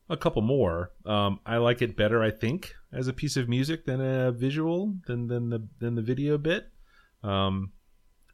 a 0.08 0.16
couple 0.16 0.42
more. 0.42 0.92
Um 1.06 1.40
I 1.46 1.56
like 1.58 1.82
it 1.82 1.96
better, 1.96 2.22
I 2.22 2.30
think, 2.30 2.74
as 2.92 3.08
a 3.08 3.12
piece 3.12 3.36
of 3.36 3.48
music 3.48 3.84
than 3.84 4.00
a 4.00 4.32
visual 4.32 4.94
than 5.06 5.28
than 5.28 5.50
the 5.50 5.66
than 5.78 5.94
the 5.94 6.02
video 6.02 6.38
bit. 6.38 6.70
Um 7.22 7.72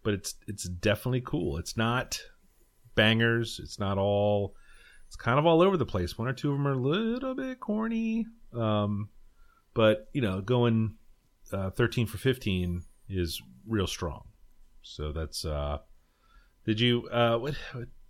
but 0.05 0.15
it's 0.15 0.35
it's 0.47 0.65
definitely 0.65 1.23
cool. 1.23 1.57
It's 1.57 1.77
not 1.77 2.21
bangers. 2.95 3.61
It's 3.61 3.81
not 3.81 3.99
all. 3.99 4.55
It's 5.07 5.17
kind 5.17 5.39
of 5.39 5.47
all 5.47 5.63
over 5.63 5.77
the 5.77 5.87
place. 5.87 6.17
One 6.19 6.29
or 6.29 6.33
two 6.33 6.51
of 6.51 6.59
them 6.59 6.67
are 6.67 6.73
a 6.73 6.77
little 6.77 7.35
bit 7.35 7.61
corny, 7.61 8.27
um, 8.53 9.09
but 9.73 10.09
you 10.13 10.21
know, 10.21 10.41
going 10.41 10.97
uh, 11.53 11.71
thirteen 11.71 12.07
for 12.07 12.19
fifteen 12.19 12.83
is 13.09 13.43
real 13.67 13.87
strong. 13.87 14.25
So 14.83 15.13
that's. 15.13 15.45
Uh, 15.45 15.79
did 16.67 16.81
you? 16.81 17.09
Uh, 17.09 17.39
what? 17.39 17.55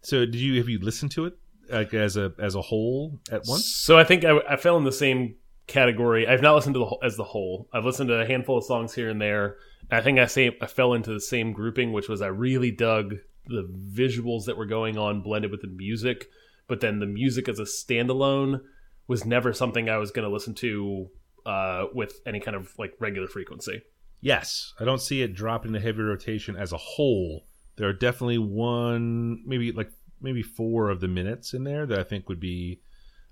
So 0.03 0.21
did 0.21 0.37
you? 0.37 0.59
Have 0.59 0.69
you 0.69 0.79
listened 0.81 1.13
to 1.13 1.27
it 1.27 1.39
like 1.71 1.95
as 1.95 2.17
a 2.17 2.33
as 2.39 2.55
a 2.55 2.63
whole 2.63 3.21
at 3.31 3.43
once? 3.47 3.67
So 3.67 3.99
I 3.99 4.05
think 4.05 4.25
I, 4.25 4.39
I 4.49 4.57
fell 4.57 4.77
in 4.77 4.85
the 4.85 4.93
same 4.93 5.37
category. 5.67 6.27
I've 6.27 6.43
not 6.43 6.55
listened 6.55 6.75
to 6.75 6.81
the 6.81 6.87
whole, 6.87 7.01
as 7.03 7.17
the 7.17 7.25
whole. 7.25 7.69
I've 7.73 7.85
listened 7.85 8.09
to 8.09 8.21
a 8.21 8.27
handful 8.27 8.59
of 8.59 8.65
songs 8.65 8.95
here 8.95 9.09
and 9.09 9.21
there. 9.21 9.57
I 9.91 10.01
think 10.01 10.19
I 10.19 10.27
say 10.27 10.57
I 10.61 10.67
fell 10.67 10.95
into 10.95 11.13
the 11.13 11.21
same 11.21 11.53
grouping, 11.53 11.93
which 11.93 12.09
was 12.09 12.23
I 12.23 12.29
really 12.29 12.71
dug 12.71 13.17
the 13.47 13.69
visuals 13.93 14.47
that 14.47 14.57
were 14.57 14.67
going 14.67 14.97
on 14.97 15.23
blended 15.23 15.51
with 15.51 15.61
the 15.61 15.69
music, 15.69 16.29
but 16.67 16.81
then 16.81 16.99
the 16.99 17.07
music 17.07 17.49
as 17.49 17.59
a 17.59 17.65
standalone 17.65 18.61
was 19.07 19.25
never 19.25 19.53
something 19.53 19.89
I 19.89 19.99
was 19.99 20.11
going 20.11 20.27
to 20.27 20.33
listen 20.33 20.55
to 20.55 21.11
uh, 21.45 21.87
with 21.93 22.21
any 22.27 22.41
kind 22.41 22.57
of 22.57 22.73
like 22.79 22.95
regular 22.99 23.29
frequency. 23.29 23.83
Yes, 24.21 24.73
I 24.81 24.85
don't 24.85 25.03
see 25.03 25.21
it 25.21 25.35
dropping 25.35 25.73
the 25.73 25.81
heavy 25.81 26.01
rotation 26.01 26.57
as 26.57 26.73
a 26.73 26.79
whole. 26.79 27.45
There 27.77 27.89
are 27.89 27.93
definitely 27.93 28.39
one, 28.39 29.43
maybe 29.47 29.73
like 29.73 29.91
maybe 30.25 30.43
four 30.43 30.91
of 30.91 31.01
the 31.01 31.07
minutes 31.09 31.55
in 31.55 31.63
there 31.63 31.87
that 31.87 31.99
I 31.99 32.03
think 32.03 32.29
would 32.29 32.41
be 32.41 32.81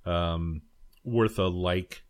um, 0.06 0.62
worth 1.04 1.38
a 1.38 1.44
like. 1.48 2.04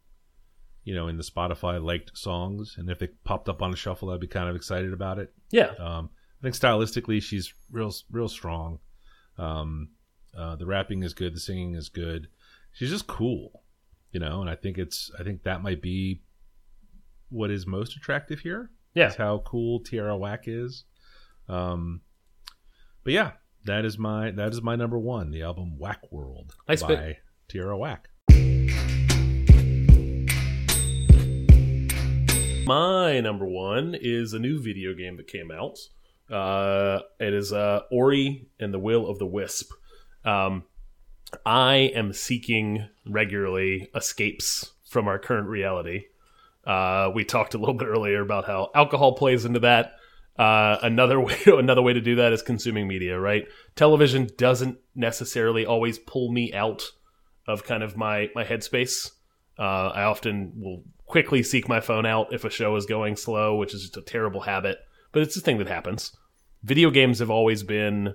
You 0.84 0.96
know, 0.96 1.06
in 1.06 1.16
the 1.16 1.22
Spotify 1.22 1.80
liked 1.82 2.18
songs, 2.18 2.74
and 2.76 2.90
if 2.90 2.98
they 2.98 3.06
popped 3.22 3.48
up 3.48 3.62
on 3.62 3.72
a 3.72 3.76
shuffle, 3.76 4.10
I'd 4.10 4.18
be 4.18 4.26
kind 4.26 4.48
of 4.48 4.56
excited 4.56 4.92
about 4.92 5.20
it. 5.20 5.32
Yeah, 5.52 5.70
Um, 5.78 6.10
I 6.40 6.42
think 6.42 6.56
stylistically, 6.56 7.22
she's 7.22 7.54
real, 7.70 7.92
real 8.10 8.28
strong. 8.28 8.80
Um, 9.38 9.90
uh, 10.36 10.56
the 10.56 10.66
rapping 10.66 11.04
is 11.04 11.14
good, 11.14 11.36
the 11.36 11.40
singing 11.40 11.76
is 11.76 11.88
good. 11.88 12.26
She's 12.72 12.90
just 12.90 13.06
cool, 13.06 13.62
you 14.10 14.18
know. 14.18 14.40
And 14.40 14.50
I 14.50 14.56
think 14.56 14.76
it's, 14.76 15.08
I 15.16 15.22
think 15.22 15.44
that 15.44 15.62
might 15.62 15.80
be 15.82 16.22
what 17.28 17.52
is 17.52 17.64
most 17.64 17.96
attractive 17.96 18.40
here. 18.40 18.70
Yeah. 18.94 19.12
how 19.16 19.38
cool 19.46 19.78
Tierra 19.80 20.16
Whack 20.16 20.44
is. 20.48 20.82
Um, 21.48 22.00
but 23.04 23.12
yeah, 23.12 23.32
that 23.64 23.84
is 23.84 23.98
my 23.98 24.30
that 24.32 24.52
is 24.52 24.62
my 24.62 24.76
number 24.76 24.98
one. 24.98 25.30
The 25.30 25.42
album 25.42 25.78
Whack 25.78 26.00
World 26.10 26.54
Nice 26.68 26.82
by 26.82 26.96
pick. 26.96 27.22
Tierra 27.48 27.76
Whack. 27.76 28.08
My 32.64 33.20
number 33.20 33.46
one 33.46 33.96
is 34.00 34.32
a 34.32 34.38
new 34.38 34.60
video 34.60 34.94
game 34.94 35.16
that 35.16 35.26
came 35.26 35.50
out. 35.50 35.78
Uh, 36.30 37.00
it 37.18 37.34
is 37.34 37.52
uh, 37.52 37.80
Ori 37.90 38.46
and 38.60 38.72
the 38.72 38.78
Will 38.78 39.08
of 39.08 39.18
the 39.18 39.26
Wisp. 39.26 39.72
Um, 40.24 40.64
I 41.44 41.90
am 41.94 42.12
seeking 42.12 42.88
regularly 43.06 43.90
escapes 43.94 44.72
from 44.88 45.08
our 45.08 45.18
current 45.18 45.48
reality. 45.48 46.04
Uh, 46.64 47.10
we 47.14 47.24
talked 47.24 47.54
a 47.54 47.58
little 47.58 47.74
bit 47.74 47.88
earlier 47.88 48.20
about 48.20 48.46
how 48.46 48.70
alcohol 48.74 49.16
plays 49.16 49.44
into 49.44 49.60
that. 49.60 49.96
Uh, 50.38 50.78
another 50.82 51.20
way, 51.26 51.36
another 51.46 51.82
way 51.82 51.92
to 51.92 52.00
do 52.00 52.16
that 52.16 52.32
is 52.32 52.42
consuming 52.42 52.88
media. 52.88 53.18
Right? 53.18 53.44
Television 53.76 54.28
doesn't 54.36 54.78
necessarily 54.94 55.66
always 55.66 55.98
pull 55.98 56.32
me 56.32 56.52
out 56.52 56.84
of 57.46 57.64
kind 57.64 57.82
of 57.82 57.96
my 57.96 58.30
my 58.34 58.44
headspace. 58.44 59.10
Uh, 59.58 59.92
I 59.94 60.04
often 60.04 60.52
will 60.56 60.82
quickly 61.06 61.42
seek 61.42 61.68
my 61.68 61.80
phone 61.80 62.06
out 62.06 62.32
if 62.32 62.44
a 62.44 62.50
show 62.50 62.74
is 62.76 62.86
going 62.86 63.16
slow, 63.16 63.56
which 63.56 63.74
is 63.74 63.82
just 63.82 63.96
a 63.96 64.02
terrible 64.02 64.40
habit. 64.40 64.78
But 65.12 65.22
it's 65.22 65.36
a 65.36 65.40
thing 65.40 65.58
that 65.58 65.68
happens. 65.68 66.16
Video 66.62 66.90
games 66.90 67.18
have 67.18 67.30
always 67.30 67.62
been 67.62 68.14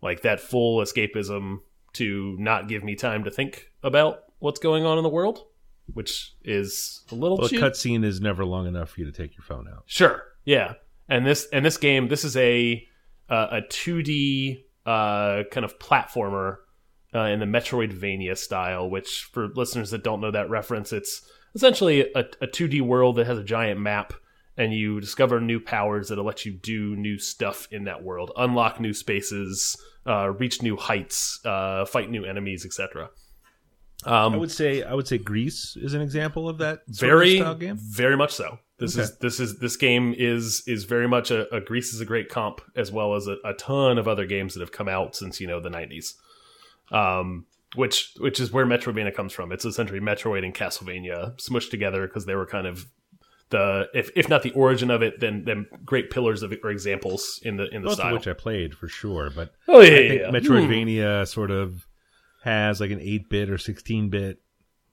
like 0.00 0.22
that 0.22 0.40
full 0.40 0.78
escapism 0.78 1.58
to 1.94 2.36
not 2.38 2.68
give 2.68 2.84
me 2.84 2.94
time 2.94 3.24
to 3.24 3.30
think 3.30 3.70
about 3.82 4.20
what's 4.38 4.60
going 4.60 4.84
on 4.84 4.96
in 4.96 5.02
the 5.02 5.10
world, 5.10 5.44
which 5.92 6.34
is 6.44 7.04
a 7.10 7.14
little 7.14 7.36
Well, 7.36 7.48
a 7.48 7.50
cutscene 7.50 8.04
is 8.04 8.20
never 8.20 8.44
long 8.44 8.66
enough 8.66 8.90
for 8.90 9.00
you 9.00 9.06
to 9.06 9.12
take 9.12 9.36
your 9.36 9.42
phone 9.42 9.66
out. 9.68 9.82
Sure. 9.86 10.22
Yeah. 10.44 10.74
And 11.10 11.26
this 11.26 11.48
and 11.52 11.66
this 11.66 11.76
game, 11.76 12.08
this 12.08 12.24
is 12.24 12.36
a 12.36 12.86
uh, 13.28 13.48
a 13.50 13.62
2D 13.62 14.62
uh, 14.86 15.42
kind 15.50 15.64
of 15.64 15.78
platformer 15.78 16.58
uh, 17.14 17.24
in 17.24 17.40
the 17.40 17.46
Metroidvania 17.46 18.38
style. 18.38 18.88
Which, 18.88 19.28
for 19.32 19.48
listeners 19.48 19.90
that 19.90 20.04
don't 20.04 20.20
know 20.20 20.30
that 20.30 20.48
reference, 20.48 20.92
it's 20.92 21.28
essentially 21.54 22.12
a, 22.14 22.20
a 22.40 22.46
2D 22.46 22.80
world 22.82 23.16
that 23.16 23.26
has 23.26 23.38
a 23.38 23.44
giant 23.44 23.80
map, 23.80 24.12
and 24.56 24.72
you 24.72 25.00
discover 25.00 25.40
new 25.40 25.58
powers 25.58 26.08
that'll 26.08 26.24
let 26.24 26.46
you 26.46 26.52
do 26.52 26.94
new 26.94 27.18
stuff 27.18 27.66
in 27.72 27.84
that 27.84 28.04
world, 28.04 28.30
unlock 28.36 28.78
new 28.78 28.92
spaces, 28.94 29.76
uh, 30.06 30.30
reach 30.30 30.62
new 30.62 30.76
heights, 30.76 31.40
uh, 31.44 31.84
fight 31.86 32.08
new 32.08 32.24
enemies, 32.24 32.64
etc. 32.64 33.10
Um, 34.06 34.34
I 34.34 34.36
would 34.36 34.50
say 34.50 34.82
I 34.82 34.94
would 34.94 35.08
say 35.08 35.18
Gris 35.18 35.76
is 35.76 35.92
an 35.92 36.00
example 36.00 36.48
of 36.48 36.58
that 36.58 36.82
very 36.86 37.38
style 37.38 37.56
game. 37.56 37.76
very 37.78 38.16
much 38.16 38.32
so 38.32 38.58
this 38.80 38.96
Okay. 38.96 39.02
is 39.04 39.16
this 39.18 39.38
is 39.40 39.58
this 39.58 39.76
game 39.76 40.14
is 40.18 40.62
is 40.66 40.84
very 40.84 41.06
much 41.06 41.30
a, 41.30 41.52
a 41.54 41.60
Gris 41.60 41.92
is 41.94 42.00
a 42.00 42.04
great 42.04 42.28
comp 42.28 42.60
as 42.74 42.90
well 42.90 43.14
as 43.14 43.26
a, 43.28 43.36
a 43.44 43.54
ton 43.54 43.98
of 43.98 44.08
other 44.08 44.26
games 44.26 44.54
that 44.54 44.60
have 44.60 44.72
come 44.72 44.88
out 44.88 45.14
since 45.14 45.40
you 45.40 45.46
know 45.46 45.60
the 45.60 45.68
90s 45.70 46.14
um 46.92 47.46
which 47.76 48.14
which 48.18 48.40
is 48.40 48.50
where 48.52 48.66
metroidvania 48.66 49.14
comes 49.14 49.32
from 49.32 49.52
it's 49.52 49.64
essentially 49.64 50.00
metroid 50.00 50.44
and 50.44 50.54
castlevania 50.54 51.36
smushed 51.36 51.70
together 51.70 52.06
because 52.06 52.26
they 52.26 52.34
were 52.34 52.46
kind 52.46 52.66
of 52.66 52.86
the 53.50 53.88
if, 53.94 54.10
if 54.16 54.28
not 54.28 54.42
the 54.42 54.50
origin 54.52 54.90
of 54.90 55.02
it 55.02 55.20
then 55.20 55.44
then 55.44 55.66
great 55.84 56.10
pillars 56.10 56.42
of 56.42 56.52
it 56.52 56.60
or 56.64 56.70
examples 56.70 57.38
in 57.44 57.56
the 57.56 57.68
in 57.74 57.82
the 57.82 57.88
Both 57.88 57.94
style 57.98 58.08
of 58.14 58.20
which 58.20 58.28
I 58.28 58.32
played 58.32 58.74
for 58.74 58.88
sure, 58.88 59.30
but 59.34 59.52
oh 59.68 59.80
yeah, 59.80 59.86
I 59.92 60.08
think 60.08 60.20
yeah. 60.22 60.30
Metroidvania 60.30 61.28
sort 61.28 61.50
of 61.50 61.86
has 62.44 62.80
like 62.80 62.90
an 62.92 63.00
8-bit 63.00 63.50
or 63.50 63.56
16-bit 63.56 64.40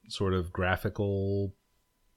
sort 0.09 0.33
of 0.33 0.51
graphical. 0.51 1.53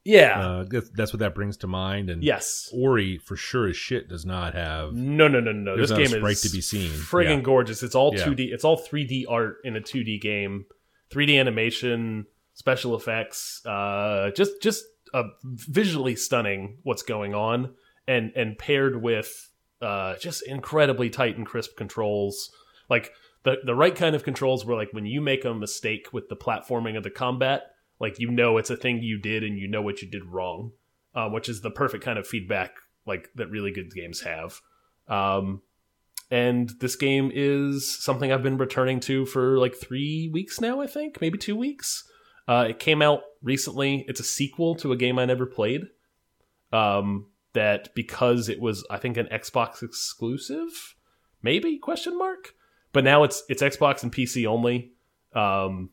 Yeah 0.04 0.40
Uh, 0.40 0.64
that's, 0.68 0.90
that's 0.90 1.12
what 1.12 1.20
that 1.20 1.34
brings 1.34 1.56
to 1.58 1.66
mind. 1.66 2.10
And 2.10 2.22
yes 2.22 2.68
Ori 2.72 3.18
for 3.18 3.36
sure 3.36 3.68
as 3.68 3.76
shit 3.76 4.08
does 4.08 4.24
not 4.24 4.54
have. 4.54 4.92
No, 4.94 5.28
no, 5.28 5.40
no, 5.40 5.52
no. 5.52 5.76
This 5.76 5.90
game 5.90 6.24
is 6.24 6.40
to 6.42 6.48
be 6.50 6.60
seen. 6.60 6.90
Friggin' 6.90 7.36
Yeah. 7.36 7.40
gorgeous. 7.40 7.82
It's 7.82 7.94
all 7.94 8.14
Yeah. 8.14 8.24
2D. 8.24 8.52
It's 8.52 8.64
all 8.64 8.78
3D 8.78 9.24
art 9.28 9.56
in 9.64 9.76
a 9.76 9.80
2D 9.80 10.20
game. 10.20 10.64
3D 11.10 11.38
animation, 11.38 12.26
special 12.54 12.94
effects, 12.94 13.60
uh, 13.66 14.30
just 14.36 14.62
just 14.62 14.84
uh, 15.12 15.24
visually 15.44 16.14
stunning. 16.16 16.78
What's 16.84 17.02
going 17.02 17.34
on, 17.34 17.74
and 18.06 18.32
and 18.36 18.56
paired 18.56 19.02
with 19.02 19.50
uh, 19.82 20.16
just 20.18 20.46
incredibly 20.46 21.10
tight 21.10 21.36
and 21.36 21.44
crisp 21.44 21.76
controls, 21.76 22.50
like 22.88 23.10
the 23.42 23.56
the 23.64 23.74
right 23.74 23.94
kind 23.96 24.14
of 24.14 24.22
controls. 24.22 24.64
Where 24.64 24.76
like 24.76 24.92
when 24.92 25.04
you 25.04 25.20
make 25.20 25.44
a 25.44 25.52
mistake 25.52 26.12
with 26.12 26.28
the 26.28 26.36
platforming 26.36 26.96
of 26.96 27.02
the 27.02 27.10
combat, 27.10 27.69
like 28.00 28.18
you 28.18 28.30
know 28.30 28.56
it's 28.56 28.70
a 28.70 28.76
thing 28.76 29.02
you 29.02 29.18
did 29.18 29.44
and 29.44 29.58
you 29.58 29.68
know 29.68 29.82
what 29.82 30.02
you 30.02 30.08
did 30.08 30.24
wrong, 30.24 30.72
um, 31.14 31.32
which 31.32 31.48
is 31.48 31.60
the 31.60 31.70
perfect 31.70 32.04
kind 32.04 32.18
of 32.18 32.26
feedback 32.26 32.72
like 33.06 33.28
that 33.34 33.50
really 33.50 33.70
good 33.70 33.94
games 33.94 34.22
have. 34.22 34.60
Um, 35.06 35.62
and 36.30 36.70
this 36.80 36.96
game 36.96 37.30
is 37.34 38.02
something 38.02 38.32
I've 38.32 38.42
been 38.42 38.56
returning 38.56 39.00
to 39.00 39.26
for 39.26 39.58
like 39.58 39.74
three 39.76 40.30
weeks 40.32 40.60
now. 40.60 40.80
I 40.80 40.86
think 40.86 41.20
maybe 41.20 41.38
two 41.38 41.56
weeks. 41.56 42.04
Uh, 42.48 42.66
it 42.70 42.78
came 42.78 43.02
out 43.02 43.20
recently. 43.42 44.04
It's 44.08 44.20
a 44.20 44.24
sequel 44.24 44.74
to 44.76 44.92
a 44.92 44.96
game 44.96 45.18
I 45.18 45.24
never 45.24 45.46
played. 45.46 45.82
Um, 46.72 47.26
that 47.52 47.92
because 47.94 48.48
it 48.48 48.60
was 48.60 48.86
I 48.90 48.96
think 48.96 49.16
an 49.16 49.26
Xbox 49.26 49.82
exclusive, 49.82 50.94
maybe 51.42 51.78
question 51.78 52.16
mark. 52.16 52.54
But 52.92 53.04
now 53.04 53.24
it's 53.24 53.42
it's 53.48 53.62
Xbox 53.62 54.02
and 54.02 54.12
PC 54.12 54.46
only. 54.46 54.92
Um, 55.34 55.90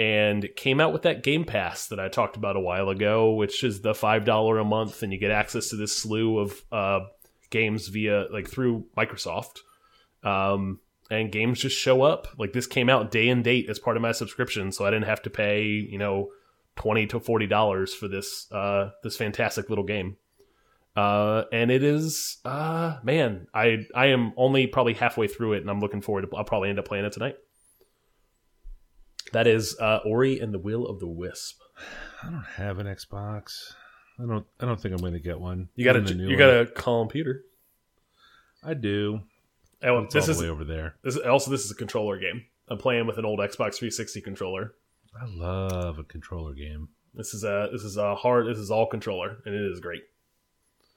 and 0.00 0.48
came 0.56 0.80
out 0.80 0.94
with 0.94 1.02
that 1.02 1.22
Game 1.22 1.44
Pass 1.44 1.88
that 1.88 2.00
I 2.00 2.08
talked 2.08 2.34
about 2.34 2.56
a 2.56 2.60
while 2.60 2.88
ago, 2.88 3.34
which 3.34 3.62
is 3.62 3.82
the 3.82 3.94
five 3.94 4.24
dollar 4.24 4.58
a 4.58 4.64
month, 4.64 5.02
and 5.02 5.12
you 5.12 5.18
get 5.18 5.30
access 5.30 5.68
to 5.68 5.76
this 5.76 5.94
slew 5.94 6.38
of 6.38 6.62
uh, 6.72 7.00
games 7.50 7.88
via 7.88 8.24
like 8.32 8.48
through 8.48 8.86
Microsoft. 8.96 9.58
Um, 10.24 10.80
and 11.10 11.30
games 11.30 11.60
just 11.60 11.76
show 11.76 12.00
up. 12.00 12.28
Like 12.38 12.54
this 12.54 12.66
came 12.66 12.88
out 12.88 13.10
day 13.10 13.28
and 13.28 13.44
date 13.44 13.68
as 13.68 13.78
part 13.78 13.98
of 13.98 14.02
my 14.02 14.12
subscription, 14.12 14.72
so 14.72 14.86
I 14.86 14.90
didn't 14.90 15.04
have 15.04 15.20
to 15.22 15.30
pay 15.30 15.64
you 15.64 15.98
know 15.98 16.30
twenty 16.76 17.06
to 17.08 17.20
forty 17.20 17.46
dollars 17.46 17.92
for 17.92 18.08
this 18.08 18.50
uh, 18.50 18.92
this 19.02 19.18
fantastic 19.18 19.68
little 19.68 19.84
game. 19.84 20.16
Uh, 20.96 21.44
and 21.52 21.70
it 21.70 21.82
is 21.82 22.38
uh, 22.46 22.96
man, 23.02 23.48
I 23.52 23.86
I 23.94 24.06
am 24.06 24.32
only 24.38 24.66
probably 24.66 24.94
halfway 24.94 25.28
through 25.28 25.54
it, 25.54 25.60
and 25.60 25.68
I'm 25.68 25.80
looking 25.80 26.00
forward 26.00 26.22
to. 26.22 26.34
I'll 26.34 26.44
probably 26.44 26.70
end 26.70 26.78
up 26.78 26.86
playing 26.86 27.04
it 27.04 27.12
tonight. 27.12 27.36
That 29.32 29.46
is 29.46 29.76
uh, 29.78 30.00
Ori 30.04 30.40
and 30.40 30.52
the 30.52 30.58
Will 30.58 30.86
of 30.86 30.98
the 30.98 31.06
Wisp. 31.06 31.60
I 32.22 32.30
don't 32.30 32.44
have 32.56 32.78
an 32.78 32.86
Xbox. 32.86 33.72
I 34.18 34.26
don't. 34.26 34.46
I 34.60 34.66
don't 34.66 34.80
think 34.80 34.94
I'm 34.94 35.00
going 35.00 35.14
to 35.14 35.20
get 35.20 35.40
one. 35.40 35.68
You 35.74 35.84
got 35.84 35.94
to 35.94 36.14
new 36.14 36.28
you 36.28 36.36
got 36.36 36.50
to 36.50 36.66
call 36.66 37.06
Peter. 37.06 37.44
I 38.62 38.74
do. 38.74 39.20
Oh, 39.82 40.06
this 40.12 40.28
is 40.28 40.42
over 40.42 40.64
there. 40.64 40.96
this 41.02 41.16
is, 41.16 41.22
also 41.22 41.50
this 41.50 41.64
is 41.64 41.70
a 41.70 41.74
controller 41.74 42.18
game. 42.18 42.44
I'm 42.68 42.78
playing 42.78 43.06
with 43.06 43.18
an 43.18 43.24
old 43.24 43.38
Xbox 43.38 43.76
360 43.76 44.20
controller. 44.20 44.74
I 45.18 45.24
love 45.26 45.98
a 45.98 46.04
controller 46.04 46.52
game. 46.52 46.88
This 47.14 47.34
is 47.34 47.44
a 47.44 47.68
this 47.72 47.82
is 47.82 47.96
a 47.96 48.14
hard 48.14 48.46
this 48.46 48.58
is 48.58 48.70
all 48.70 48.86
controller 48.86 49.38
and 49.44 49.54
it 49.54 49.72
is 49.72 49.80
great. 49.80 50.02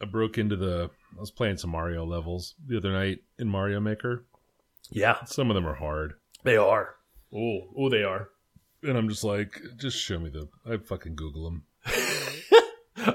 I 0.01 0.05
broke 0.05 0.37
into 0.37 0.55
the. 0.57 0.89
I 1.15 1.19
was 1.19 1.31
playing 1.31 1.57
some 1.57 1.69
Mario 1.69 2.05
levels 2.05 2.55
the 2.67 2.77
other 2.77 2.91
night 2.91 3.19
in 3.39 3.47
Mario 3.47 3.79
Maker. 3.79 4.25
Yeah, 4.91 5.23
Some 5.23 5.49
of 5.49 5.55
them 5.55 5.65
are 5.65 5.75
hard, 5.75 6.15
they 6.43 6.57
are. 6.57 6.95
Ooh, 7.33 7.61
oh, 7.77 7.89
they 7.89 8.03
are. 8.03 8.29
and 8.83 8.97
I'm 8.97 9.09
just 9.09 9.23
like, 9.23 9.59
just 9.77 9.97
show 9.97 10.19
me 10.19 10.29
the. 10.29 10.47
I 10.71 10.77
fucking 10.77 11.15
Google 11.15 11.43
them. 11.45 11.63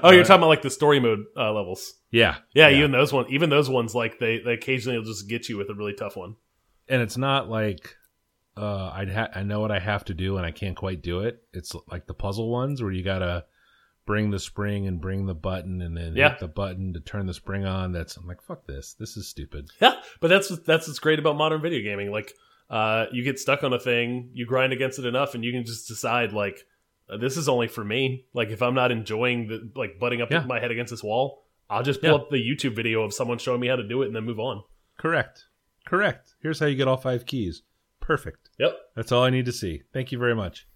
Oh, 0.03 0.11
you're 0.11 0.23
talking 0.23 0.37
about 0.41 0.49
like 0.49 0.61
the 0.61 0.69
story 0.69 0.99
mode 0.99 1.25
uh, 1.35 1.51
levels. 1.51 1.93
Yeah, 2.11 2.37
Yeah, 2.53 2.69
even 2.69 2.91
those 2.91 3.11
ones, 3.11 3.27
even 3.31 3.49
those 3.49 3.69
ones, 3.69 3.95
like 3.95 4.19
they, 4.19 4.37
they 4.39 4.53
occasionally 4.53 4.97
will 4.97 5.05
just 5.05 5.27
get 5.27 5.49
you 5.49 5.57
with 5.57 5.69
a 5.69 5.73
really 5.73 5.93
tough 5.93 6.15
one. 6.15 6.35
and 6.87 7.01
it's 7.01 7.17
not 7.17 7.49
like 7.49 7.95
uh 8.57 8.91
I'd 8.93 9.09
ha- 9.09 9.29
I 9.33 9.41
know 9.43 9.61
what 9.61 9.71
I 9.71 9.79
have 9.79 10.03
to 10.05 10.13
do 10.13 10.37
and 10.37 10.45
I 10.45 10.51
can't 10.51 10.75
quite 10.75 11.01
do 11.01 11.21
it. 11.21 11.41
It's 11.53 11.73
like 11.89 12.05
the 12.05 12.13
puzzle 12.13 12.49
ones 12.51 12.83
where 12.83 12.91
you 12.91 13.03
gotta 13.03 13.45
bring 14.05 14.29
the 14.31 14.39
spring 14.39 14.85
and 14.85 15.01
bring 15.01 15.25
the 15.25 15.33
button 15.35 15.81
and 15.81 15.95
then 15.97 16.15
Yeah. 16.15 16.29
hit 16.31 16.39
the 16.39 16.47
button 16.49 16.93
to 16.93 16.99
turn 16.99 17.25
the 17.25 17.33
spring 17.33 17.65
on. 17.65 17.91
That's 17.91 18.15
I'm 18.17 18.27
like 18.27 18.41
fuck 18.43 18.67
this. 18.67 18.93
This 18.99 19.17
is 19.17 19.27
stupid. 19.27 19.69
Yeah, 19.81 19.95
but 20.19 20.27
that's 20.27 20.49
that's 20.59 20.87
what's 20.87 20.99
great 20.99 21.19
about 21.19 21.35
modern 21.37 21.61
video 21.61 21.81
gaming. 21.81 22.11
Like, 22.11 22.33
uh, 22.69 23.05
you 23.11 23.23
get 23.23 23.39
stuck 23.39 23.63
on 23.63 23.73
a 23.73 23.79
thing, 23.79 24.29
you 24.33 24.45
grind 24.45 24.73
against 24.73 24.99
it 24.99 25.05
enough, 25.05 25.35
and 25.35 25.43
you 25.43 25.51
can 25.51 25.65
just 25.65 25.87
decide 25.87 26.33
like, 26.33 26.65
uh, 27.09 27.17
this 27.17 27.37
is 27.37 27.49
only 27.49 27.67
for 27.67 27.83
me. 27.83 28.25
Like, 28.33 28.49
if 28.49 28.61
I'm 28.61 28.75
not 28.75 28.91
enjoying 28.91 29.47
the 29.47 29.71
like 29.75 29.99
butting 29.99 30.21
up 30.21 30.29
Yeah. 30.31 30.45
my 30.45 30.59
head 30.59 30.71
against 30.71 30.91
this 30.91 31.03
wall, 31.03 31.45
I'll 31.69 31.83
just 31.83 32.01
pull 32.01 32.09
Yeah. 32.11 32.15
up 32.15 32.29
the 32.29 32.37
YouTube 32.37 32.75
video 32.75 33.01
of 33.03 33.13
someone 33.13 33.37
showing 33.39 33.59
me 33.59 33.67
how 33.67 33.75
to 33.75 33.87
do 33.87 34.01
it 34.03 34.07
and 34.07 34.15
then 34.15 34.23
move 34.25 34.39
on. 34.39 34.63
Correct. 34.97 35.45
Correct. 35.85 36.35
Here's 36.41 36.59
how 36.59 36.67
you 36.67 36.75
get 36.75 36.87
all 36.87 36.97
five 36.97 37.25
keys. 37.25 37.63
Perfect. 37.99 38.49
Yep. 38.59 38.77
That's 38.95 39.11
all 39.11 39.23
I 39.23 39.29
need 39.29 39.45
to 39.45 39.51
see. 39.51 39.83
Thank 39.93 40.11
you 40.11 40.17
very 40.19 40.35
much. 40.35 40.67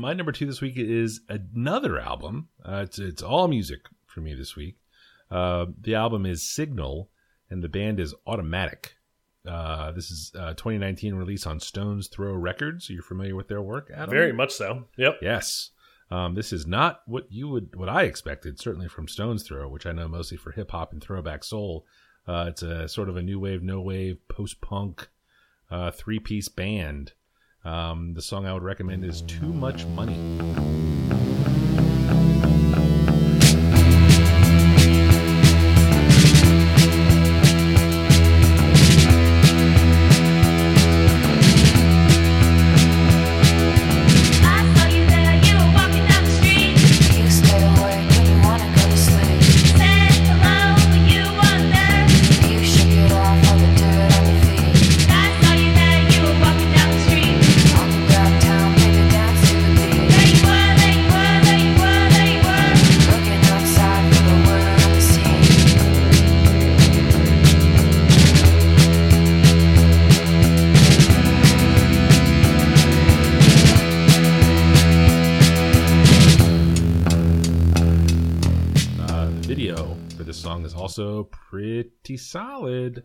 My 0.00 0.14
number 0.14 0.32
two 0.32 0.46
this 0.46 0.60
week 0.60 0.74
is 0.76 1.20
another 1.28 1.98
album. 1.98 2.48
Uh, 2.64 2.82
it's 2.86 2.98
it's 2.98 3.22
all 3.22 3.46
music 3.48 3.80
for 4.06 4.20
me 4.20 4.32
this 4.34 4.54
week. 4.56 4.76
Uh, 5.30 5.66
the 5.80 5.94
album 5.96 6.24
is 6.24 6.48
Signal, 6.48 7.10
and 7.50 7.62
the 7.62 7.68
band 7.68 8.00
is 8.00 8.14
Automatic. 8.26 8.94
Uh, 9.46 9.92
this 9.92 10.10
is 10.10 10.32
uh, 10.34 10.54
2019 10.54 11.14
release 11.14 11.46
on 11.46 11.60
Stones 11.60 12.08
Throw 12.08 12.34
Records. 12.34 12.90
You're 12.90 13.02
familiar 13.02 13.34
with 13.34 13.48
their 13.48 13.62
work, 13.62 13.90
Adam? 13.94 14.10
Very 14.10 14.32
much 14.32 14.52
so. 14.52 14.84
Yep. 14.96 15.18
Yes. 15.22 15.70
Um, 16.10 16.34
this 16.34 16.52
is 16.52 16.66
not 16.66 17.02
what 17.06 17.26
you 17.30 17.48
would, 17.48 17.76
what 17.76 17.88
I 17.88 18.02
expected, 18.02 18.58
certainly 18.58 18.88
from 18.88 19.08
Stones 19.08 19.42
Throw, 19.42 19.68
which 19.68 19.86
I 19.86 19.92
know 19.92 20.08
mostly 20.08 20.36
for 20.36 20.52
hip 20.52 20.70
hop 20.70 20.92
and 20.92 21.02
throwback 21.02 21.44
soul. 21.44 21.86
Uh, 22.26 22.46
it's 22.48 22.62
a 22.62 22.88
sort 22.88 23.08
of 23.08 23.16
a 23.16 23.22
new 23.22 23.38
wave, 23.40 23.62
no 23.62 23.80
wave, 23.80 24.18
post 24.28 24.60
punk, 24.60 25.08
uh, 25.70 25.90
three 25.90 26.18
piece 26.18 26.48
band. 26.48 27.12
Um, 27.64 28.14
the 28.14 28.22
song 28.22 28.46
I 28.46 28.52
would 28.52 28.62
recommend 28.62 29.04
is 29.04 29.22
Too 29.22 29.52
Much 29.52 29.84
Money. 29.86 30.67
Also 80.98 81.24
pretty 81.24 82.16
solid. 82.16 83.04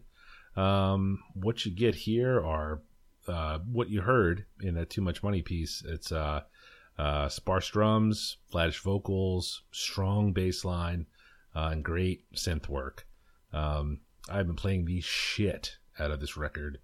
Um, 0.55 1.19
what 1.33 1.65
you 1.65 1.71
get 1.71 1.95
here 1.95 2.43
are 2.43 2.81
uh, 3.27 3.59
what 3.71 3.89
you 3.89 4.01
heard 4.01 4.45
in 4.61 4.75
that 4.75 4.89
Too 4.89 5.01
Much 5.01 5.23
Money 5.23 5.41
piece. 5.41 5.83
It's 5.85 6.11
uh, 6.11 6.41
uh, 6.97 7.29
sparse 7.29 7.69
drums, 7.69 8.37
flattish 8.49 8.79
vocals, 8.79 9.63
strong 9.71 10.33
bass 10.33 10.65
line, 10.65 11.05
uh, 11.55 11.69
and 11.71 11.83
great 11.83 12.31
synth 12.33 12.67
work. 12.67 13.07
Um, 13.51 13.99
I've 14.29 14.47
been 14.47 14.55
playing 14.55 14.85
the 14.85 15.01
shit 15.01 15.77
out 15.99 16.11
of 16.11 16.19
this 16.19 16.37
record 16.37 16.79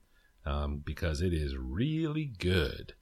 um, 0.46 0.82
because 0.86 1.22
it 1.22 1.34
is 1.34 1.56
really 1.58 2.32
good. 2.38 2.94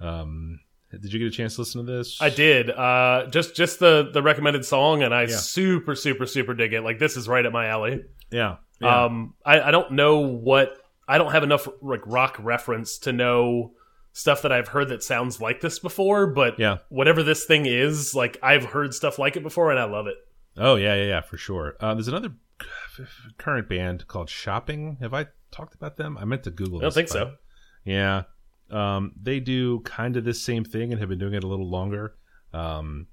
Um, 0.00 0.60
did 1.00 1.12
you 1.12 1.18
get 1.18 1.28
a 1.28 1.30
chance 1.30 1.54
to 1.56 1.60
listen 1.62 1.84
to 1.84 1.92
this? 1.92 2.20
I 2.20 2.30
did. 2.30 2.70
Uh, 2.70 3.26
just 3.30 3.54
just 3.56 3.78
the 3.80 4.10
the 4.12 4.22
recommended 4.22 4.64
song, 4.64 5.02
and 5.02 5.14
I 5.14 5.22
Yeah. 5.22 5.36
super 5.36 5.94
super 5.94 6.26
super 6.26 6.54
dig 6.54 6.72
it. 6.72 6.82
Like 6.82 6.98
this 6.98 7.16
is 7.16 7.28
right 7.28 7.44
up 7.44 7.52
my 7.52 7.66
alley. 7.66 8.02
Yeah. 8.30 8.56
yeah. 8.80 9.04
Um, 9.04 9.34
I, 9.44 9.60
I 9.60 9.70
don't 9.70 9.92
know 9.92 10.18
what 10.20 10.76
I 11.08 11.18
don't 11.18 11.32
have 11.32 11.42
enough 11.44 11.68
like 11.82 12.02
rock 12.06 12.36
reference 12.40 12.98
to 13.00 13.12
know 13.12 13.72
stuff 14.12 14.42
that 14.42 14.50
I've 14.52 14.68
heard 14.68 14.88
that 14.88 15.02
sounds 15.02 15.40
like 15.40 15.60
this 15.60 15.78
before. 15.78 16.26
But 16.26 16.58
Yeah. 16.58 16.78
whatever 16.88 17.22
this 17.22 17.44
thing 17.44 17.66
is, 17.66 18.14
like 18.14 18.38
I've 18.42 18.64
heard 18.64 18.94
stuff 18.94 19.18
like 19.18 19.36
it 19.36 19.42
before, 19.42 19.70
and 19.70 19.78
I 19.78 19.84
love 19.84 20.06
it. 20.06 20.16
Oh 20.56 20.76
yeah, 20.76 20.94
yeah, 20.94 21.04
yeah, 21.04 21.20
for 21.20 21.36
sure. 21.36 21.76
Uh, 21.80 21.94
there's 21.94 22.08
another 22.08 22.30
current 23.38 23.68
band 23.68 24.06
called 24.08 24.28
Shopping. 24.30 24.96
Have 25.00 25.14
I 25.14 25.26
talked 25.50 25.74
about 25.74 25.96
them? 25.96 26.16
I 26.18 26.24
meant 26.24 26.44
to 26.44 26.50
Google. 26.50 26.78
I 26.78 26.82
don't 26.82 26.94
think 26.94 27.08
so. 27.08 27.34
Yeah, 27.84 28.22
um, 28.70 29.12
they 29.20 29.40
do 29.40 29.80
kind 29.80 30.16
of 30.16 30.24
this 30.24 30.42
same 30.42 30.64
thing 30.64 30.92
and 30.92 31.00
have 31.00 31.08
been 31.08 31.18
doing 31.18 31.34
it 31.34 31.44
a 31.44 31.48
little 31.48 31.68
longer. 31.68 32.14
Um, 32.52 33.06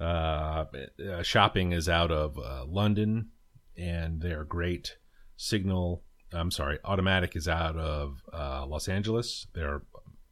uh, 0.00 0.64
uh, 1.10 1.22
Shopping 1.22 1.72
is 1.72 1.88
out 1.88 2.10
of 2.10 2.38
uh, 2.38 2.64
London, 2.66 3.30
and 3.76 4.20
they're 4.20 4.44
great. 4.44 4.96
Signal, 5.36 6.02
I'm 6.32 6.50
sorry, 6.50 6.78
Automatic 6.84 7.36
is 7.36 7.48
out 7.48 7.76
of 7.76 8.22
uh, 8.32 8.66
Los 8.66 8.88
Angeles. 8.88 9.46
They're 9.54 9.82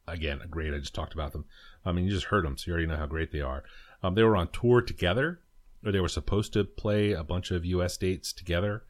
again 0.06 0.40
great. 0.50 0.74
I 0.74 0.78
just 0.78 0.94
talked 0.94 1.14
about 1.14 1.32
them. 1.32 1.44
I 1.84 1.92
mean, 1.92 2.04
you 2.04 2.10
just 2.10 2.26
heard 2.26 2.44
them, 2.44 2.56
so 2.56 2.66
you 2.66 2.72
already 2.72 2.86
know 2.86 2.96
how 2.96 3.06
great 3.06 3.32
they 3.32 3.40
are. 3.40 3.64
Um, 4.02 4.14
they 4.14 4.22
were 4.22 4.36
on 4.36 4.48
tour 4.48 4.82
together, 4.82 5.40
or 5.84 5.92
they 5.92 6.00
were 6.00 6.08
supposed 6.08 6.52
to 6.54 6.64
play 6.64 7.12
a 7.12 7.24
bunch 7.24 7.50
of 7.50 7.64
U.S. 7.64 7.96
dates 7.96 8.32
together, 8.32 8.84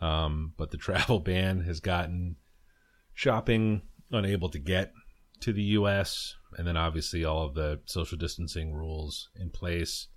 um, 0.00 0.52
but 0.56 0.70
the 0.70 0.76
travel 0.78 1.20
ban 1.20 1.62
has 1.62 1.80
gotten 1.80 2.36
shopping 3.14 3.82
unable 4.10 4.48
to 4.50 4.58
get 4.58 4.92
to 5.40 5.52
the 5.52 5.62
U.S. 5.62 6.34
And 6.56 6.66
then 6.66 6.76
obviously 6.76 7.24
all 7.24 7.46
of 7.46 7.54
the 7.54 7.80
social 7.86 8.18
distancing 8.18 8.74
rules 8.74 9.30
in 9.36 9.50
place. 9.50 10.08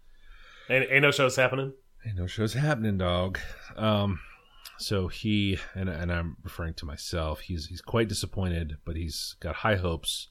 Ain't, 0.69 0.89
ain't 0.89 1.01
no 1.01 1.11
shows 1.11 1.35
happening. 1.35 1.73
Ain't 2.05 2.17
no 2.17 2.27
shows 2.27 2.53
happening, 2.53 2.97
dog. 2.97 3.39
Um, 3.75 4.19
so 4.77 5.07
he 5.07 5.59
and 5.75 5.89
and 5.89 6.11
I'm 6.11 6.37
referring 6.43 6.73
to 6.75 6.85
myself. 6.85 7.41
He's 7.41 7.67
he's 7.67 7.81
quite 7.81 8.09
disappointed, 8.09 8.77
but 8.85 8.95
he's 8.95 9.35
got 9.39 9.55
high 9.55 9.75
hopes 9.75 10.29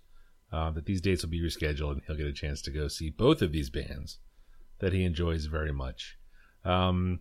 uh, 0.53 0.71
that 0.73 0.87
these 0.87 1.01
dates 1.01 1.23
will 1.23 1.31
be 1.31 1.41
rescheduled 1.41 1.93
and 1.93 2.03
he'll 2.07 2.17
get 2.17 2.27
a 2.27 2.33
chance 2.33 2.61
to 2.63 2.71
go 2.71 2.89
see 2.89 3.11
both 3.11 3.41
of 3.41 3.53
these 3.53 3.71
bands 3.71 4.19
that 4.81 4.93
he 4.93 5.05
enjoys 5.05 5.47
very 5.47 5.73
much. 5.73 6.19
Um, 6.65 7.21